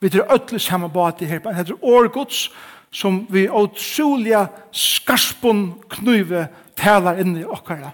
Vi 0.00 0.08
tar 0.08 0.32
ødelig 0.34 0.60
samme 0.60 0.88
bate 0.92 1.26
her, 1.26 1.40
men 1.44 1.54
det 1.54 1.70
er 1.70 1.84
årgods 1.84 2.50
som 2.90 3.26
vi 3.30 3.48
utrolige 3.48 4.46
skarspun 4.72 5.82
knuve 5.88 6.48
talar 6.76 7.20
inn 7.20 7.36
i 7.36 7.44
okkara 7.44 7.90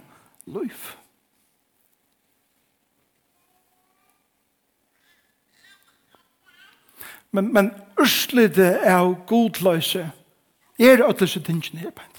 liv. 0.47 0.91
Men, 7.33 7.53
men 7.55 7.71
urslide 8.01 8.83
av 8.85 9.15
godløse 9.27 10.11
er 10.79 11.09
ødelse 11.09 11.41
tingene 11.41 11.87
her, 11.87 11.95
men 11.97 12.13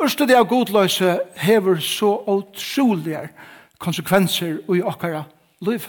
Ørstede 0.00 0.32
av 0.32 0.46
godløse 0.48 1.18
hever 1.36 1.76
så 1.84 2.14
utrolige 2.32 3.26
konsekvenser 3.78 4.62
i 4.72 4.80
okkara 4.80 5.26
Liv. 5.60 5.84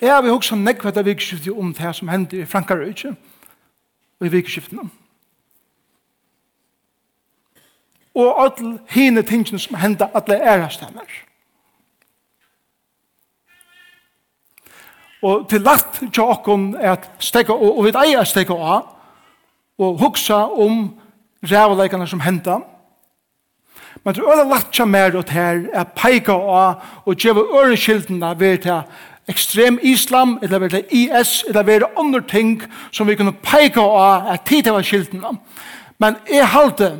Jeg 0.00 0.14
har 0.14 0.32
også 0.32 0.56
nekk 0.56 0.84
av 0.88 1.04
vikskiftet 1.04 1.52
om 1.52 1.74
det 1.76 1.94
som 1.96 2.08
hendte 2.08 2.40
i 2.40 2.46
Frankarøyke 2.48 3.12
og 4.20 4.26
i 4.26 4.32
vikskiftene. 4.32 4.86
Og 8.14 8.44
alle 8.44 8.78
hine 8.90 9.22
tingene 9.22 9.58
som 9.60 9.76
hendte 9.76 10.08
alle 10.14 10.40
ære 10.40 10.70
stemmer. 10.70 11.04
Og 15.22 15.48
til 15.48 15.60
lagt 15.60 16.00
til 16.00 16.22
åkken 16.22 16.74
er 16.80 16.92
at 16.92 17.08
stegge 17.18 17.52
og, 17.52 17.78
og 17.78 17.84
vi 17.84 17.92
eier 17.92 18.24
stegge 18.24 18.56
av 18.56 18.88
og 19.80 19.98
huksa 20.00 20.46
om 20.48 20.86
rævleikene 21.44 22.06
som 22.08 22.20
hendte. 22.24 22.56
Men 24.04 24.14
det 24.14 24.24
er 24.24 24.48
lagt 24.48 24.72
til 24.72 24.88
mer 24.88 25.16
og 25.16 25.26
til 25.28 25.68
er 25.72 25.84
peika 25.96 26.32
av 26.32 27.04
og 27.04 27.16
gjøre 27.16 27.44
øreskildene 27.60 28.32
ved 28.40 28.58
til 28.64 28.82
ekstrem 29.28 29.78
islam, 29.82 30.38
eller 30.42 30.58
være 30.58 30.82
IS, 30.94 31.44
eller 31.48 31.62
være 31.62 31.90
andre 31.98 32.22
ting 32.28 32.62
som 32.92 33.08
vi 33.08 33.14
kunne 33.14 33.32
peika 33.32 33.80
av 33.80 34.28
at 34.32 34.46
tid 34.46 34.70
var 34.70 34.82
skiltene. 34.82 35.36
Men 35.98 36.16
jeg 36.30 36.48
halte 36.48 36.92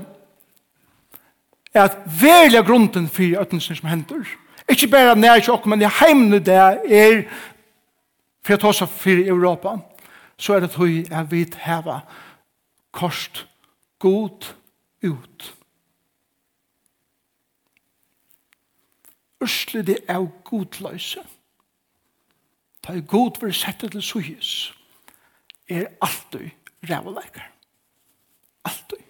at 1.74 1.96
velja 2.20 2.62
grunden 2.66 3.09
for 3.09 3.40
øtnelsen 3.40 3.76
som 3.76 3.88
hender, 3.88 4.26
ikke 4.70 4.88
bare 4.88 5.16
nær 5.16 5.35
ikke 5.35 5.52
åkken, 5.52 5.70
men 5.70 5.83
i 5.83 5.90
heimene 6.00 6.38
det 6.38 6.56
er 6.56 7.22
for 8.46 8.54
å 8.54 8.61
ta 8.61 8.72
seg 8.74 8.92
for 9.02 9.22
Europa, 9.35 9.76
så 10.40 10.56
er 10.56 10.64
det 10.64 10.72
tog 10.74 10.90
jeg 10.90 11.30
vidt 11.30 11.59
heva 11.64 12.00
kost 12.92 13.46
god 13.98 14.52
ut. 15.02 15.50
Ørselig 19.42 19.87
det 19.87 19.98
er 20.09 20.26
godløse. 20.44 21.20
Ørselig 21.20 21.39
Ta 22.82 22.96
i 22.96 23.04
god 23.04 23.38
for 23.40 23.50
å 23.50 23.56
sette 23.56 23.90
til 23.92 24.04
suhis 24.04 24.52
er 25.70 25.90
alltid 26.02 26.50
rævleikar. 26.88 27.50
Alltid. 28.64 29.04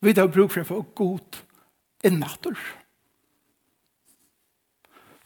Vi 0.00 0.14
har 0.14 0.28
bruk 0.30 0.52
for 0.52 0.62
å 0.62 0.68
få 0.68 0.82
god 0.98 1.40
innater. 2.06 2.58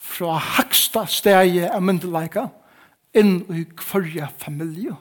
Fra 0.02 0.36
haksta 0.56 1.04
stegi 1.10 1.64
av 1.68 1.82
myndelaika 1.84 2.48
inn 3.16 3.42
i 3.52 3.66
kvarja 3.76 4.30
familie 4.40 4.94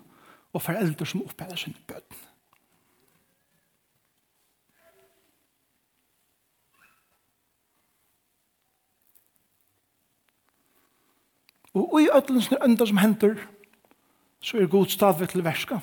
og 0.51 0.63
foreldre 0.65 1.07
som 1.07 1.23
oppheller 1.23 1.59
sin 1.59 1.77
bøtten. 1.87 2.30
Og 11.73 12.01
i 12.01 12.09
ødelsene 12.15 12.57
enda 12.65 12.85
som 12.85 12.97
henter, 12.97 13.35
så 14.41 14.57
er 14.57 14.67
god 14.67 14.85
stavet 14.85 15.29
til 15.29 15.43
verska. 15.43 15.77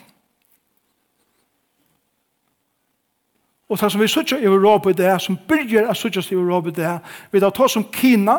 Og 3.68 3.81
det 3.81 3.92
som 3.92 4.01
vi 4.01 4.09
sutja 4.09 4.37
i 4.37 4.44
Europa 4.44 4.90
i 4.90 4.92
det, 4.92 5.22
som 5.22 5.38
byrger 5.48 5.90
a 5.90 5.94
sutja 5.94 6.22
i 6.31 6.35
Europa 6.35 6.68
i 6.68 6.72
det, 6.72 6.98
vi 7.33 7.40
tar 7.40 7.51
ta 7.51 7.68
som 7.68 7.85
Kina, 7.92 8.38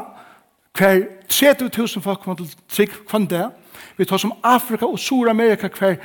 hver 0.77 1.03
30.000 1.29 1.99
folk 1.99 2.19
kommer 2.19 2.35
til 2.35 2.55
trygg 2.69 2.91
kvann 3.07 3.25
det, 3.25 3.49
vi 3.97 4.05
tar 4.05 4.17
som 4.17 4.33
Afrika 4.43 4.85
og 4.85 4.99
Sur-Amerika, 4.99 5.67
hver, 5.67 5.95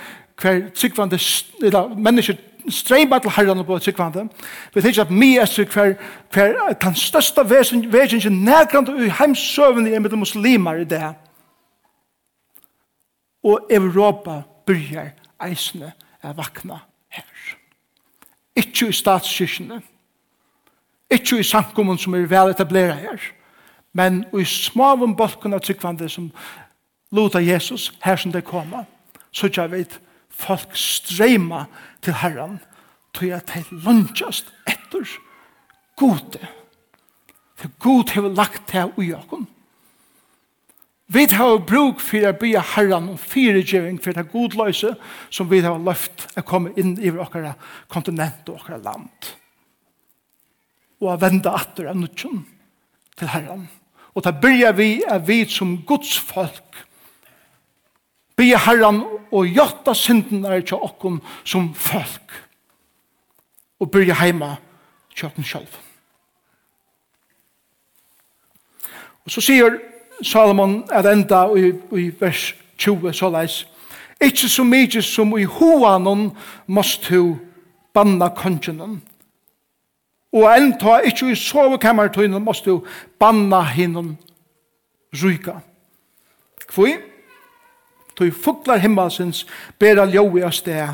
hver 0.40 0.60
trygg 0.60 0.74
tryggvande, 0.74 1.18
eller 1.62 1.94
mennesker 1.96 2.34
streyma 2.68 3.18
til 3.18 3.30
herran 3.30 3.64
på 3.64 3.78
tryggvande, 3.78 4.28
vi 4.74 4.82
tenker 4.82 5.02
at 5.02 5.10
mi 5.10 5.36
er 5.36 5.64
hver, 5.72 5.94
hver 6.32 6.72
den 6.82 6.94
største 6.94 7.50
vesen, 7.50 7.92
vesen, 7.92 8.16
vesen, 8.16 8.44
nærkrande 8.44 9.06
i 9.06 9.10
heimsøvende 9.18 9.94
er 9.94 10.00
med 10.00 10.10
muslimar 10.10 10.74
i 10.74 10.84
det, 10.84 11.14
og 13.44 13.68
Europa 13.70 14.42
byrjar 14.66 15.12
eisene 15.44 15.92
er 16.22 16.32
vakna 16.32 16.80
her. 17.08 17.56
Ikke 18.56 18.88
i 18.88 18.92
statskirkene, 18.92 19.82
ikke 21.10 21.38
i 21.38 21.46
samkommun 21.46 21.98
som 21.98 22.14
er 22.14 22.26
vel 22.30 22.54
etablera 22.54 22.94
her, 22.94 23.20
men 23.92 24.24
i 24.34 24.44
smaven 24.44 25.16
bolken 25.16 25.54
av 25.54 25.62
tryggvande 25.62 26.08
som 26.08 26.30
luta 27.14 27.42
Jesus 27.42 27.92
her 28.02 28.16
som 28.16 28.32
det 28.32 28.44
koma, 28.44 28.84
så 29.30 29.50
jeg 29.52 29.70
vet 29.70 30.00
folk 30.30 30.76
streima 30.76 31.64
til 32.02 32.16
Herren, 32.22 32.58
tog 33.14 33.28
jeg 33.28 33.46
til 33.46 33.82
lunsjast 33.84 34.50
etter 34.66 35.06
gode. 35.96 36.40
For 37.54 37.70
god 37.78 38.10
har 38.14 38.28
lagt 38.34 38.72
det 38.72 38.90
ui 38.98 39.12
åkken. 39.14 39.46
Vi 41.06 41.26
har 41.36 41.58
bruk 41.68 42.00
for 42.00 42.24
å 42.24 42.32
bya 42.40 42.62
herren 42.74 43.10
og 43.12 43.20
fyregjøring 43.20 43.98
for 44.00 44.16
det 44.16 44.30
godløse 44.32 44.94
som 45.28 45.50
vi 45.50 45.60
har 45.64 45.76
løft 45.84 46.26
å 46.38 46.44
komme 46.48 46.72
inn 46.80 46.94
i 46.96 47.12
våre 47.12 47.54
kontinent 47.92 48.48
og 48.48 48.62
våre 48.62 48.80
land. 48.80 49.30
Og 51.04 51.12
å 51.12 51.20
vende 51.20 51.52
atter 51.52 51.90
av 51.90 51.98
nødgjøn 52.00 52.40
til 53.20 53.32
herren. 53.34 53.68
Og 54.14 54.24
da 54.24 54.32
byrja 54.32 54.72
vi 54.78 54.88
at 55.04 55.26
vi 55.28 55.42
som 55.50 55.76
Guds 55.84 56.16
folk 56.16 56.84
bya 58.34 58.58
herran 58.64 59.02
og 59.30 59.46
hjarta 59.46 59.94
synden 59.94 60.46
er 60.48 60.64
til 60.66 60.82
okken 60.82 61.20
som 61.46 61.72
folk. 61.74 62.32
Og 63.78 63.90
byrja 63.92 64.16
heima 64.18 64.54
til 65.14 65.28
okken 65.28 65.46
selv. 65.46 65.68
Og 69.24 69.32
så 69.32 69.44
sier 69.44 69.78
Salomon 70.22 70.84
at 70.92 71.06
enda 71.06 71.46
i, 71.56 71.72
i 71.96 72.10
vers 72.20 72.54
20 72.78 73.12
så 73.12 73.30
leis. 73.30 73.66
Ikke 74.20 74.48
så 74.48 74.64
mykje 74.64 75.02
som 75.02 75.38
i 75.38 75.44
hoanon 75.44 76.30
måst 76.66 77.08
du 77.10 77.36
banna 77.94 78.28
kongenon. 78.28 79.02
Og 80.32 80.56
enda 80.56 80.98
ikke 80.98 81.30
i 81.30 81.34
sovekammertøynen 81.34 82.42
måst 82.42 82.64
du 82.64 82.84
banna 83.18 83.62
hinnon 83.62 84.16
ryka. 85.22 85.52
Kvoi? 86.68 86.94
Toi 88.16 88.30
fuklar 88.30 88.78
himmelsens 88.78 89.46
bera 89.78 90.06
ljói 90.06 90.44
av 90.46 90.52
sted, 90.54 90.88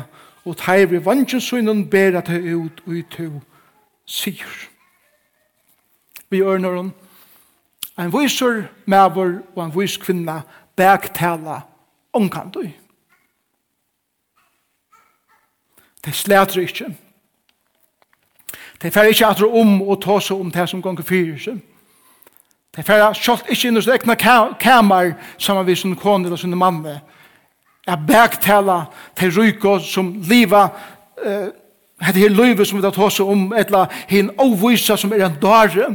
og 0.45 0.57
teir 0.57 0.87
vi 0.89 1.01
vannsynsunnen 1.05 1.85
bera 1.89 2.21
tøy 2.25 2.53
ut 2.57 2.81
og 2.87 3.01
tøy 3.13 3.29
sier. 4.09 4.67
Vi 6.29 6.41
ørner 6.41 6.77
hon 6.77 6.93
En 7.99 8.11
viser 8.13 8.67
maver 8.85 9.41
og 9.55 9.63
en 9.65 9.73
vis 9.75 9.97
kvinna 9.97 10.41
bergtala 10.75 11.61
omkantøy. 12.13 12.71
Det 16.05 16.15
slæter 16.15 16.61
ikke. 16.61 16.95
Det 18.81 18.93
fer 18.93 19.03
ikke 19.03 19.25
atre 19.25 19.47
om 19.47 19.81
og 19.81 20.01
ta 20.01 20.17
seg 20.19 20.39
om 20.39 20.51
det 20.51 20.69
som 20.69 20.81
ganger 20.81 21.05
fyrir 21.05 21.37
seg. 21.37 21.59
Det 22.75 22.85
fer 22.87 23.13
sjalt 23.13 23.49
ikke 23.51 23.67
inn 23.67 23.77
hos 23.77 23.89
egna 23.91 24.15
kamar 24.15 25.13
sammen 25.37 25.65
med 25.65 25.75
sin 25.75 25.95
kone 25.95 26.31
og 26.31 26.39
sin 26.39 26.57
manne. 26.57 27.01
Jeg 27.87 28.03
bergtala 28.07 28.85
til 29.17 29.33
ryko 29.37 29.79
som 29.79 30.13
liva 30.23 30.69
eh, 31.25 31.49
hette 32.01 32.19
her 32.19 32.29
løyve 32.29 32.65
som 32.65 32.77
vi 32.77 32.85
tar 32.85 32.95
ta 32.95 33.09
seg 33.09 33.27
om 33.27 33.51
etla 33.57 33.85
hin 34.09 34.31
avvisa 34.39 34.97
som 34.97 35.13
er 35.13 35.25
en 35.25 35.37
dare. 35.41 35.89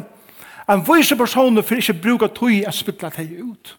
En 0.68 0.82
vise 0.82 1.16
personer 1.16 1.62
får 1.62 1.82
ikke 1.82 2.00
bruka 2.02 2.28
tøy 2.34 2.64
at 2.66 2.74
spytla 2.74 3.10
teg 3.14 3.36
ut. 3.38 3.76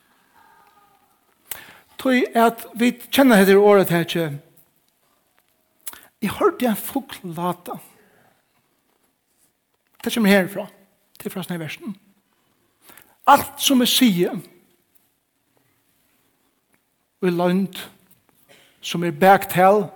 Tøy 1.99 2.23
at 2.37 2.63
vi 2.79 2.93
kjenner 3.11 3.41
hette 3.41 3.57
året 3.59 3.91
her 3.91 4.05
ikke. 4.05 4.27
Jeg 6.21 6.33
hørte 6.39 6.69
en 6.69 6.79
fugl 6.79 7.33
lata. 7.35 7.77
Det 10.03 10.13
kommer 10.13 10.29
herfra. 10.29 10.67
Det 11.17 11.25
er 11.25 11.33
fra 11.33 11.57
versen. 11.57 11.97
Alt 13.27 13.59
som 13.59 13.81
er 13.81 13.89
sier 13.91 14.37
og 17.21 17.31
land 17.33 17.75
som 18.81 19.03
er 19.03 19.11
bækt 19.11 19.51
til 19.51 19.87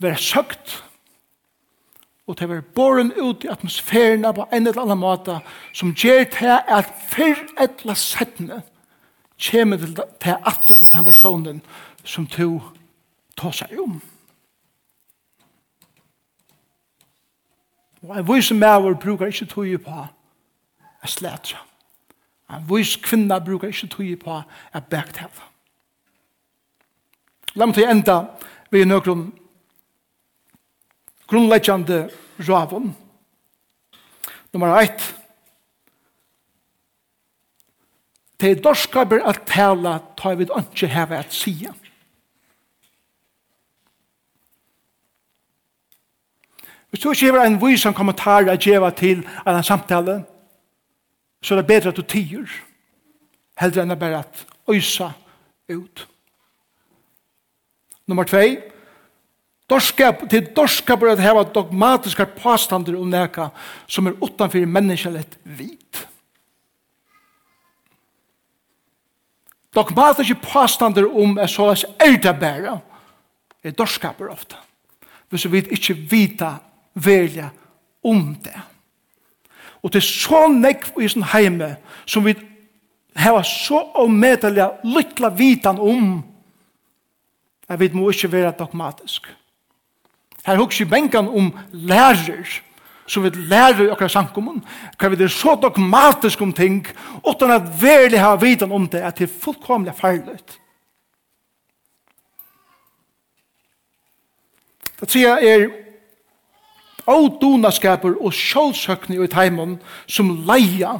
være 0.00 0.16
søkt 0.16 0.84
og 2.28 2.36
til 2.36 2.44
å 2.44 2.52
være 2.52 2.66
boren 2.76 3.12
ut 3.16 3.44
i 3.44 3.48
atmosfæren 3.48 4.26
på 4.36 4.44
en 4.52 4.66
eller 4.66 4.82
annen 4.82 5.00
måte 5.00 5.38
som 5.72 5.94
gjør 5.96 6.26
til 6.34 6.52
at 6.52 6.90
fyrr 7.08 7.40
etla 7.60 7.96
settene 7.96 8.60
kommer 9.48 9.80
til 9.80 9.94
det 9.96 10.36
atter 10.36 10.74
til 10.74 10.92
den 10.92 11.04
personen 11.06 11.62
som 12.04 12.26
to 12.26 12.50
tar 13.38 13.54
seg 13.54 13.72
om. 13.80 13.96
Og 18.02 18.14
en 18.18 18.28
vise 18.28 18.54
maver 18.54 18.94
bruker 18.94 19.32
ikke 19.32 19.48
tog 19.50 19.72
på 19.84 20.04
å 20.04 21.08
slætre. 21.08 21.58
En 22.52 22.64
vise 22.68 23.00
kvinne 23.00 23.40
bruker 23.44 23.72
ikke 23.72 23.88
tog 23.88 24.12
på 24.22 24.36
å 24.42 24.82
bæktale. 24.90 25.48
La 27.56 27.66
meg 27.66 27.74
til 27.74 27.88
enda 27.88 28.20
vi 28.70 28.82
er 28.82 28.90
nøkron 28.90 29.30
grunnleggjande 31.28 32.10
ravun. 32.48 32.96
Nummer 34.52 34.80
1. 34.80 35.14
Det 38.40 38.50
er 38.50 38.62
dorskaber 38.62 39.24
at 39.26 39.42
tala 39.46 39.98
tar 40.16 40.38
vi 40.38 40.46
ikke 40.46 40.86
heve 40.86 41.16
at 41.16 41.34
sige. 41.34 41.72
Hvis 46.90 47.00
du 47.00 47.10
ikke 47.10 47.26
hever 47.26 47.44
en 47.44 47.60
vysan 47.60 47.94
kommentar 47.94 48.48
at 48.48 48.60
gjeva 48.60 48.90
til 48.90 49.26
en 49.46 49.62
samtale, 49.62 50.24
så 51.42 51.54
er 51.54 51.60
det 51.60 51.66
bedre 51.66 51.88
at 51.88 51.96
du 51.96 52.02
tiger. 52.02 52.46
Heldre 53.60 53.82
enn 53.82 53.90
det 53.90 53.98
bare 53.98 54.18
at 54.18 54.46
øysa 54.70 55.10
ut. 55.68 56.08
Nummer 58.06 58.24
2 58.24 58.38
Dorskap, 59.68 60.22
til 60.30 60.46
dorskap 60.56 61.02
er 61.02 61.12
at 61.12 61.20
heva 61.20 61.42
dogmatiske 61.44 62.24
påstander 62.38 62.96
om 62.96 63.10
neka 63.12 63.50
som 63.86 64.06
er 64.08 64.16
utanfor 64.24 64.64
menneskelet 64.64 65.36
vit. 65.44 66.06
Dogmatiske 69.76 70.38
påstander 70.40 71.04
om 71.12 71.36
er 71.38 71.50
såles 71.52 71.84
eldabæra 72.00 72.78
er 73.62 73.76
dorskaper 73.76 74.32
ofta. 74.32 74.56
Hvis 75.28 75.44
vi 75.52 75.60
ikke 75.76 75.94
vita 76.10 76.54
velja 76.94 77.50
om 78.04 78.34
det. 78.44 78.56
Og 79.82 79.92
til 79.92 80.02
så 80.02 80.46
nekv 80.48 80.96
i 81.02 81.08
sin 81.08 81.22
heime 81.22 81.74
som 82.06 82.24
vi 82.24 82.34
heva 83.18 83.42
så 83.44 83.82
omedelig 84.00 84.70
lytla 84.84 85.28
vitan 85.28 85.78
om 85.78 86.22
at 87.68 87.80
vi 87.80 87.90
må 87.92 88.08
ikke 88.10 88.32
være 88.32 88.54
dogmatisk. 88.58 89.28
Her 90.48 90.56
hugsi 90.56 90.86
bengan 90.88 91.28
om 91.28 91.50
lærer, 91.72 92.60
som 93.06 93.24
vi 93.24 93.30
lærer 93.30 93.82
i 93.84 93.90
okra 93.92 94.08
sankumon, 94.08 94.62
hva 94.96 95.10
vi 95.12 95.18
er 95.24 95.32
så 95.32 95.58
dogmatisk 95.60 96.40
om 96.40 96.54
ting, 96.56 96.86
utan 97.26 97.52
at 97.52 97.68
verlig 97.82 98.20
ha 98.22 98.32
vitan 98.40 98.72
om 98.72 98.86
det, 98.88 99.02
at 99.04 99.18
det 99.18 99.28
er 99.28 99.40
fullkomlig 99.42 99.92
farligt. 99.98 100.56
Det 104.98 105.10
sier 105.12 105.36
er 105.36 105.68
ådonaskaper 107.08 108.16
og 108.16 108.32
sjålsøkning 108.34 109.20
i 109.22 109.30
teimen 109.30 109.76
som 110.08 110.32
leia 110.48 110.98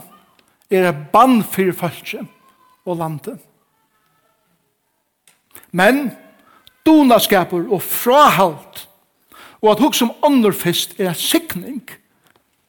er 0.71 0.91
et 0.91 1.01
bann 1.13 1.41
for 1.43 1.73
folket 1.77 2.29
og 2.85 3.01
landet. 3.01 3.41
Men 5.73 6.11
donaskaper 6.87 7.65
og 7.73 7.83
frahalt 7.83 8.88
Og 9.63 9.73
at 9.73 9.83
hugsa 9.83 10.07
om 10.07 10.15
ånder 10.23 10.55
fest 10.55 10.99
er 11.01 11.11
en 11.11 11.19
sikning 11.19 11.83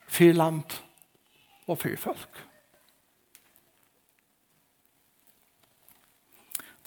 for 0.09 0.33
land 0.33 0.79
og 1.67 1.77
for 1.77 1.97
folk. 2.01 2.45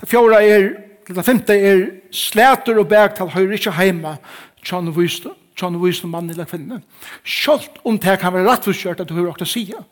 Det 0.01 0.09
fjorda 0.11 0.41
er, 0.43 0.73
det 1.07 1.25
femte 1.25 1.55
er, 1.55 1.85
slæter 2.11 2.81
og 2.81 2.89
bergtal 2.91 3.31
høyre 3.31 3.55
ikke 3.55 3.77
heima 3.79 4.17
tjann 4.65 4.91
og 4.91 4.99
vysdom 4.99 5.39
tjann 5.59 5.77
og 5.77 5.85
vysdom 5.87 6.13
mann 6.15 6.31
eller 6.33 6.49
kvinne. 6.49 6.81
Sjalt 7.25 7.81
om 7.87 7.99
det 8.01 8.19
kan 8.21 8.35
være 8.35 8.49
rettforskjørt 8.49 9.03
at 9.03 9.09
du 9.09 9.15
hører 9.17 9.33
åkta 9.33 9.49
sida, 9.49 9.83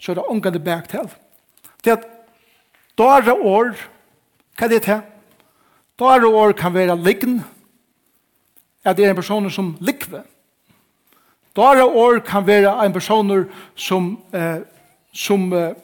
så 0.00 0.12
er 0.12 0.20
det 0.20 0.28
omgande 0.32 0.62
bergtal. 0.62 1.10
Det 1.84 1.96
at 1.96 2.06
dara 2.98 3.34
år, 3.34 3.74
hva 4.56 4.66
er 4.66 4.72
det 4.72 4.82
til? 4.86 5.02
Dara 6.00 6.28
år 6.28 6.54
kan 6.56 6.74
være 6.74 6.96
lign, 6.96 7.40
at 8.84 8.96
det 8.96 9.04
er 9.04 9.10
en 9.10 9.16
person 9.16 9.50
som 9.50 9.76
likve. 9.80 10.22
Dara 11.56 11.84
år 11.84 12.18
kan 12.18 12.46
være 12.46 12.86
en 12.86 12.92
person 12.92 13.48
som, 13.74 14.18
eh, 14.32 14.62
som 15.12 15.52
eh, 15.52 15.74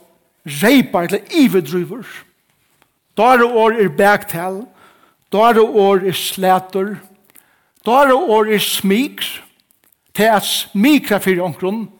reipar 0.47 1.03
eller 1.03 1.19
ivedriver. 1.35 2.07
Dara 3.17 3.45
år 3.45 3.71
er 3.83 3.89
bæktal. 3.89 4.63
Dara 5.33 5.63
år 5.63 6.07
er 6.07 6.13
slæter. 6.13 6.97
Dara 7.87 8.15
år 8.15 8.53
er 8.55 8.59
smik. 8.59 9.21
Til 10.15 10.23
at 10.23 10.43
smikra 10.43 11.19
fyrir 11.19 11.43
omkron. 11.43 11.91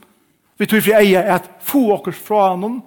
Vi 0.59 0.67
tror 0.67 0.81
for 0.81 0.97
eia 0.97 1.21
at 1.35 1.51
få 1.61 1.93
okkur 1.93 2.13
fra 2.13 2.49
honom. 2.49 2.83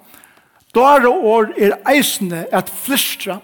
Dara 0.76 1.10
år 1.10 1.54
er 1.58 1.78
eisne 1.92 2.46
at 2.52 2.70
flystra 2.70 3.40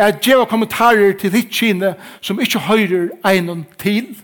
at 0.00 0.20
djeva 0.24 0.44
kommentarer 0.44 1.12
til 1.18 1.32
ditt 1.32 1.50
kine 1.52 1.94
som 2.20 2.40
ikkje 2.40 2.60
høyrer 2.66 3.08
einon 3.26 3.66
til. 3.78 4.14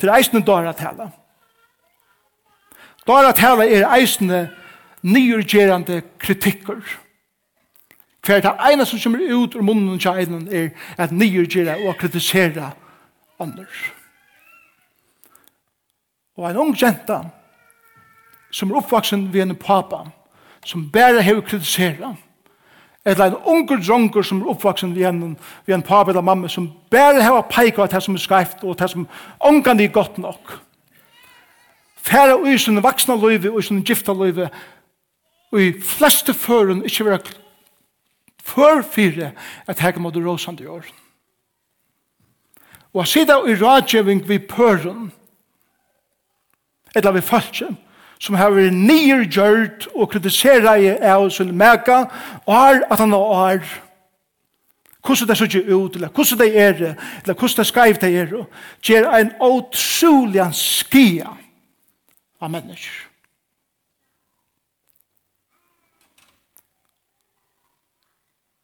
Til 0.00 0.10
eisne 0.10 0.42
dara 0.42 0.72
tala. 0.72 1.10
Dara 3.06 3.32
tala 3.32 3.66
er 3.66 3.86
eisne 3.94 4.48
nyrgerande 5.02 6.02
kritikker. 6.18 6.82
Hver 8.26 8.40
det 8.40 8.52
ene 8.70 8.86
som 8.86 8.98
kommer 9.02 9.34
ut 9.34 9.54
ur 9.54 9.62
munnen 9.62 9.98
til 9.98 10.10
einon 10.10 10.48
er 10.48 10.70
at 10.98 11.12
nyrgera 11.12 11.78
og 11.86 11.96
kritisera 11.98 12.70
andre. 13.40 13.66
Og 16.36 16.50
en 16.50 16.56
ung 16.56 16.76
jenta 16.82 17.22
som 18.50 18.70
er 18.70 18.76
oppvaksen 18.76 19.32
ved 19.32 19.42
en 19.42 19.56
papa 19.56 20.04
som 20.64 20.90
bare 20.90 21.22
har 21.22 21.40
kritisera 21.40 22.14
annars 22.14 22.31
Eller 23.04 23.24
en 23.24 23.36
unger 23.44 23.80
dronker 23.82 24.22
som 24.22 24.42
er 24.42 24.50
oppvaksen 24.52 24.94
ved 24.94 25.08
en, 25.08 25.36
ved 25.66 25.74
en 25.74 25.82
pappa 25.82 26.10
eller 26.10 26.22
mamma 26.22 26.48
som 26.48 26.70
bare 26.90 27.22
har 27.22 27.48
peika 27.50 27.82
av 27.82 27.90
det 27.90 28.02
som 28.02 28.14
er 28.14 28.22
skreift 28.22 28.62
og 28.62 28.78
det 28.78 28.90
som 28.90 29.08
ångan 29.40 29.80
er 29.80 29.90
godt 29.90 30.18
nok. 30.22 30.60
Færa 31.96 32.36
ui 32.38 32.58
sin 32.58 32.82
vaksna 32.82 33.16
løyve 33.18 33.50
og 33.50 33.64
sin 33.64 33.82
gifta 33.82 34.14
løyve 34.14 34.50
og 35.52 35.60
i 35.60 35.72
fleste 35.82 36.34
føren 36.34 36.84
ikke 36.86 37.04
vera 37.10 37.18
før 38.42 38.82
fire 38.82 39.32
at 39.66 39.80
hega 39.82 40.00
må 40.00 40.10
rosan 40.10 40.26
råsande 40.26 40.62
i 40.62 40.66
år. 40.66 40.86
Og 42.92 43.02
a 43.02 43.06
sida 43.06 43.38
i 43.46 43.54
radgjeving 43.54 44.28
vi 44.28 44.38
pøren 44.38 45.12
eller 46.94 47.12
vi 47.12 47.20
falskjem 47.20 47.76
som 48.22 48.38
har 48.38 48.54
vært 48.54 48.76
nyrgjørt 48.76 49.88
og 49.96 50.12
kritiserer 50.12 50.78
i 50.78 50.90
av 50.94 51.26
sin 51.34 51.50
mega, 51.58 52.04
år 52.46 52.84
at 52.86 53.00
han 53.02 53.14
har 53.16 53.32
år. 53.34 53.64
Hvordan 55.02 55.28
det 55.28 55.36
ser 55.38 55.48
ikke 55.50 55.74
ut, 55.74 55.96
eller 55.96 56.08
hvordan 56.08 56.38
det 56.38 56.50
er 56.60 56.74
eller 56.74 57.34
hvordan 57.34 57.56
det 57.56 57.66
skrev 57.66 57.94
det 58.00 58.12
er 58.20 58.36
gjør 58.82 59.08
en 59.18 59.32
utrolig 59.42 60.46
skia 60.54 61.34
av 62.40 62.50
mennesker. 62.50 63.08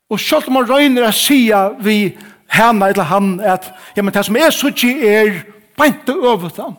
Og 0.09 0.21
selv 0.21 0.47
om 0.49 0.53
man 0.53 0.71
røyner 0.71 1.09
å 1.09 1.13
si 1.13 1.51
vi 1.85 2.17
henne 2.55 2.89
eller 2.89 3.11
han, 3.11 3.41
at 3.41 3.73
ja, 3.97 4.03
men 4.03 4.15
det 4.15 4.25
som 4.25 4.37
er 4.37 4.55
så 4.55 4.71
ikke 4.71 4.95
er, 5.05 5.43
beint 5.77 6.07
beinte 6.07 6.15
over 6.15 6.49
dem 6.49 6.79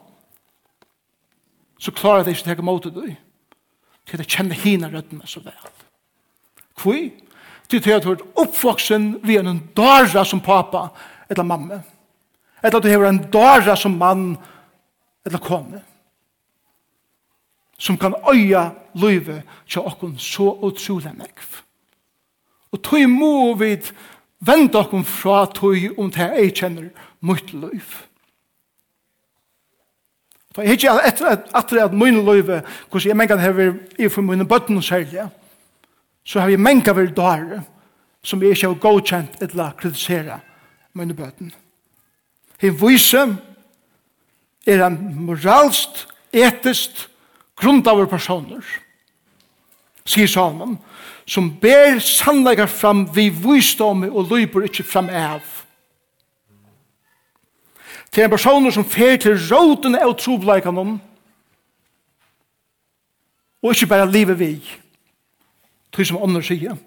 så 1.80 1.92
klarer 1.96 2.26
det 2.28 2.36
ikke 2.36 2.52
å 2.52 2.56
ta 2.56 2.62
imot 2.62 2.88
det. 2.94 3.16
Til 4.10 4.22
jeg 4.24 4.32
kjenner 4.34 4.60
hina 4.60 4.90
røddene 4.92 5.28
så 5.30 5.42
vel. 5.44 5.70
Hvor? 6.80 6.98
Til 7.70 7.86
jeg 7.86 7.94
har 7.94 8.08
vært 8.08 8.26
oppvoksen 8.42 9.12
ved 9.24 9.48
en 9.48 9.62
dara 9.78 10.26
som 10.26 10.42
pappa 10.44 10.90
eller 11.30 11.48
mamma. 11.48 11.80
Eller 12.64 12.80
at 12.80 12.84
du 12.84 12.90
har 12.90 13.06
en 13.08 13.22
dara 13.32 13.76
som 13.80 13.96
mann 13.98 14.34
eller 15.26 15.40
kone. 15.40 15.84
Som 17.80 17.98
kan 17.98 18.18
øya 18.28 18.72
løyve 19.00 19.44
til 19.70 19.86
åkken 19.88 20.18
så 20.20 20.52
utrolig 20.66 21.14
nekv. 21.16 21.62
Og 22.74 22.84
tog 22.84 23.08
må 23.10 23.54
vi 23.62 23.78
vende 24.44 24.82
åkken 24.82 25.06
fra 25.08 25.46
tog 25.54 25.78
om 25.98 26.12
det 26.12 26.28
jeg 26.36 26.56
kjenner 26.60 26.92
mot 27.22 27.54
løyve 27.54 28.09
Ta 30.56 30.66
hitje 30.66 30.90
etter 31.06 31.28
at 31.30 31.50
etter 31.56 31.84
at 31.86 31.94
mun 31.94 32.24
løyve, 32.26 32.64
kos 32.90 33.06
jeg 33.06 33.18
mengan 33.18 33.40
hever 33.40 33.76
i 34.00 34.10
for 34.10 34.26
mun 34.26 34.48
button 34.48 34.82
selja. 34.82 35.30
Så 36.26 36.40
har 36.40 36.48
vi 36.50 36.58
menga 36.58 36.94
vel 36.94 37.14
dar 37.16 37.62
som 38.24 38.42
er 38.44 38.58
sjå 38.58 38.74
godkjent 38.82 39.42
et 39.42 39.54
la 39.56 39.72
kritisera 39.78 40.40
mun 40.94 41.14
button. 41.16 41.54
Hin 42.60 42.76
vísum 42.76 43.38
er 44.68 44.84
ein 44.86 44.98
moralst, 45.26 46.08
etist 46.34 47.08
grundaver 47.56 48.06
personer. 48.06 48.66
Sier 50.06 50.28
Salman, 50.28 50.78
som 51.30 51.52
ber 51.62 52.00
sannleikar 52.02 52.68
fram 52.68 53.06
vi 53.14 53.30
vysdomme 53.30 54.10
og 54.10 54.32
løyper 54.32 54.66
ikkje 54.66 54.86
fram 54.86 55.10
av 55.14 55.42
til 58.12 58.24
en 58.24 58.30
person 58.30 58.72
som 58.72 58.86
fer 58.86 59.18
til 59.22 59.38
råten 59.52 59.96
av 59.96 60.16
trobleikene 60.18 61.00
og 63.62 63.74
ikke 63.74 63.88
bare 63.88 64.12
livet 64.12 64.40
vi 64.40 64.54
til 65.96 66.06
som 66.06 66.22
ånder 66.22 66.42
sier. 66.46 66.78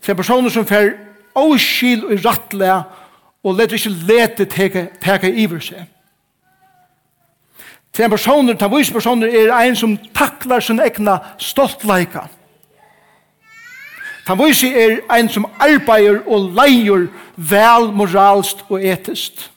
Til 0.00 0.12
en 0.12 0.16
person 0.16 0.50
som 0.50 0.66
fer 0.66 0.96
åskil 1.38 2.04
og 2.04 2.24
rattle 2.24 2.82
og 3.44 3.54
leder 3.56 3.76
ikke 3.78 3.92
lete 4.08 4.44
teke, 4.44 4.88
teke 5.00 5.30
iver 5.30 5.62
seg. 5.64 5.86
Til 7.92 8.04
en 8.04 8.10
person 8.10 8.46
til 8.46 8.66
en 8.66 8.76
vis 8.76 8.90
person 8.90 9.22
er 9.22 9.54
en 9.54 9.76
som 9.76 9.96
taklar 10.14 10.60
sin 10.60 10.80
egna 10.80 11.18
stoltleika. 11.38 12.26
Han 14.26 14.38
viser 14.38 14.76
er 14.76 14.98
en 15.18 15.28
som 15.28 15.46
arbeider 15.58 16.20
og 16.26 16.52
leier 16.54 17.08
vel 17.36 17.90
moralst 17.92 18.64
og 18.68 18.84
etist 18.84 19.50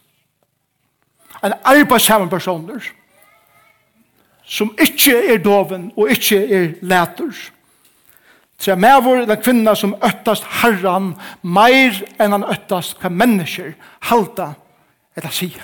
en 1.43 1.53
arbeidsamme 1.63 2.29
personer 2.29 2.83
som 4.45 4.73
ikke 4.79 5.15
er 5.33 5.41
doven 5.43 5.91
og 5.97 6.09
ikke 6.11 6.39
er 6.43 6.73
leter. 6.81 7.31
Så 8.59 8.71
jeg 8.71 8.79
med 8.79 9.01
vår 9.03 9.25
den 9.27 9.41
kvinna 9.43 9.75
som 9.75 9.95
øttast 10.03 10.45
herran 10.61 11.13
mer 11.41 11.97
enn 12.21 12.35
han 12.35 12.45
øttast 12.47 12.99
hva 13.01 13.11
mennesker 13.11 13.73
halda 14.07 14.53
eller 15.17 15.33
sige. 15.35 15.63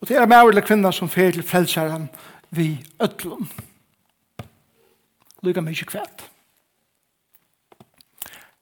Og 0.00 0.08
det 0.08 0.18
er 0.18 0.26
med 0.26 0.42
vår 0.42 0.58
den 0.58 0.66
kvinna 0.66 0.92
som 0.92 1.08
fer 1.08 1.30
til 1.30 1.46
frelseren 1.46 2.08
vi 2.50 2.78
øtlom. 3.02 3.48
Lyga 5.42 5.60
ikke 5.60 5.84
kvæt. 5.84 6.30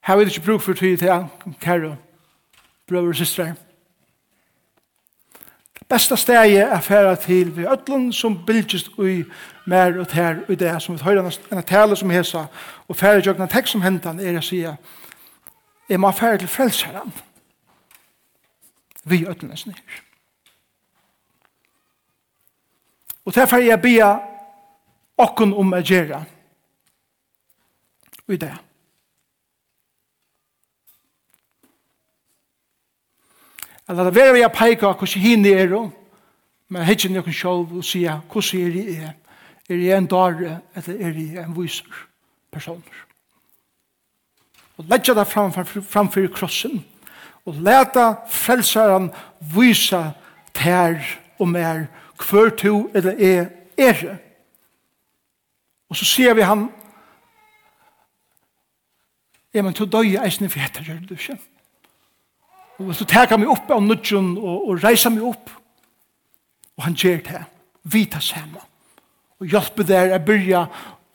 Her 0.02 0.16
vil 0.16 0.26
det 0.26 0.36
ikke 0.36 0.46
bruk 0.46 0.60
for 0.60 0.72
tid 0.72 0.98
til, 0.98 1.28
kære 1.60 1.96
brøver 2.92 3.08
og 3.08 3.18
systrar. 3.18 3.54
Det 5.78 5.88
beste 5.88 6.16
stedet 6.16 6.60
er 6.60 6.80
færa 6.80 7.14
til 7.14 7.56
vi 7.56 7.66
ødlen 7.66 8.12
som 8.12 8.38
bildjist 8.46 8.90
ui 8.98 9.24
mer 9.66 9.98
og 10.00 10.08
ter 10.08 10.44
ui 10.48 10.54
det 10.54 10.82
som 10.82 10.94
vi 10.94 11.02
høyre 11.02 11.32
en 11.52 11.62
tale 11.62 11.96
som 11.96 12.10
hesa 12.10 12.46
og 12.88 12.96
færa 12.96 13.20
jøgna 13.26 13.46
tekst 13.46 13.72
som 13.72 13.82
hentan 13.82 14.20
er 14.20 14.38
jeg 14.38 14.44
sier 14.44 14.74
jeg 15.88 16.00
må 16.00 16.10
færa 16.10 16.36
til 16.36 16.48
frelseren 16.48 17.12
vi 19.04 19.26
ødlen 19.26 19.50
er 19.50 19.56
snir. 19.56 19.74
Og 23.24 23.34
derfor 23.34 23.56
er 23.56 23.60
jeg 23.60 23.82
bia 23.82 24.18
okkun 25.18 25.54
om 25.54 25.74
å 25.74 25.80
gjøre 25.82 26.24
i 28.28 28.36
det. 28.36 28.54
Eller 33.88 34.04
det 34.04 34.14
vera 34.14 34.32
vi 34.32 34.44
a 34.44 34.48
peika 34.48 34.92
hvordan 34.92 35.22
hinne 35.22 35.56
er 35.58 35.74
og 35.76 35.90
men 36.72 36.86
hittir 36.88 37.12
noen 37.12 37.34
selv 37.36 37.74
og 37.76 37.84
sier 37.84 38.22
hvordan 38.32 38.60
er 38.64 38.76
jeg 38.78 38.94
er. 39.04 39.16
Er 39.70 39.80
jeg 39.80 39.98
en 39.98 40.08
dare 40.10 40.60
eller 40.76 41.02
er 41.06 41.18
jeg 41.18 41.44
en 41.44 41.56
viser 41.56 42.06
personer. 42.52 43.02
Og 44.76 44.88
legge 44.88 45.14
det 45.14 45.26
framfor, 45.28 45.64
framfor 45.64 46.26
krossen 46.32 46.80
og 47.44 47.58
lete 47.60 48.06
frelseren 48.30 49.10
vise 49.54 50.00
ter 50.54 51.00
og 51.38 51.48
mer 51.48 51.86
hver 52.22 52.52
to 52.56 52.90
eller 52.94 53.18
er 53.18 53.50
er. 53.76 54.16
Og 55.90 55.96
så 55.96 56.04
sier 56.04 56.34
vi 56.34 56.42
han 56.42 56.70
Ja, 59.52 59.60
men 59.62 59.74
to 59.76 59.84
døye 59.84 60.16
eisne 60.24 60.48
fjetter, 60.48 60.80
gjør 60.80 61.02
du 61.04 61.12
ikke? 61.12 61.36
Og 62.78 62.88
hvis 62.88 63.02
du 63.02 63.04
teker 63.04 63.38
meg 63.38 63.50
opp 63.52 63.70
av 63.70 63.82
nødgjøn 63.84 64.36
og, 64.38 64.68
og 64.68 64.84
reiser 64.84 65.12
meg 65.12 65.26
opp, 65.28 65.50
og 66.76 66.84
han 66.86 66.96
gjør 66.96 67.20
det, 67.26 67.42
vita 67.92 68.20
sammen. 68.20 68.62
Og 69.40 69.50
hjelper 69.50 69.86
der 69.86 70.14
å 70.16 70.22
begynne 70.22 70.66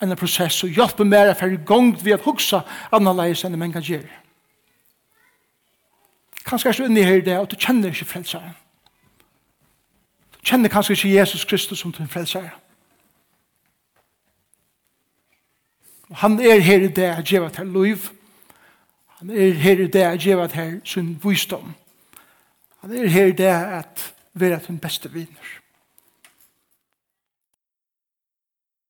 en 0.01 0.15
prosess, 0.19 0.61
og 0.63 0.75
hjelper 0.75 1.07
meg 1.07 1.31
å 1.31 1.35
få 1.37 1.49
i 1.49 1.59
gang 1.65 1.93
ved 2.03 2.19
å 2.19 2.23
huske 2.29 2.61
annerledes 2.93 3.43
enn 3.47 3.57
man 3.59 3.73
kan 3.73 3.85
gjøre. 3.85 4.21
Kanskje 6.47 6.69
er 6.69 6.77
du 6.77 6.85
inne 6.85 7.03
her 7.03 7.19
i 7.19 7.25
det, 7.25 7.39
og 7.39 7.49
du 7.51 7.57
kjenner 7.59 7.91
ikke 7.91 8.07
frelseren. 8.07 8.53
Du 10.37 10.39
kjenner 10.47 10.71
kanskje 10.71 10.95
ikke 10.95 11.15
Jesus 11.15 11.45
Kristus 11.45 11.81
som 11.81 11.91
din 11.91 12.07
frelseren. 12.07 12.53
Og 16.07 16.15
han 16.21 16.39
er 16.39 16.61
her 16.63 16.85
i 16.85 16.87
det, 16.87 17.09
at 17.09 17.31
gjør 17.31 17.47
var 17.47 17.49
til 17.57 17.73
liv, 17.73 18.05
Han 19.17 19.29
er 19.29 19.53
her 19.53 19.79
i 19.79 19.87
det 19.87 19.99
at 20.05 20.19
gjeva 20.19 20.47
her 20.53 20.79
sin 20.85 21.19
visdom. 21.23 21.73
Han 22.81 22.91
er 22.93 23.07
her 23.07 23.25
i 23.25 23.31
det 23.31 23.45
at 23.45 24.13
være 24.33 24.59
den 24.67 24.79
beste 24.79 25.11
vinner. 25.11 25.47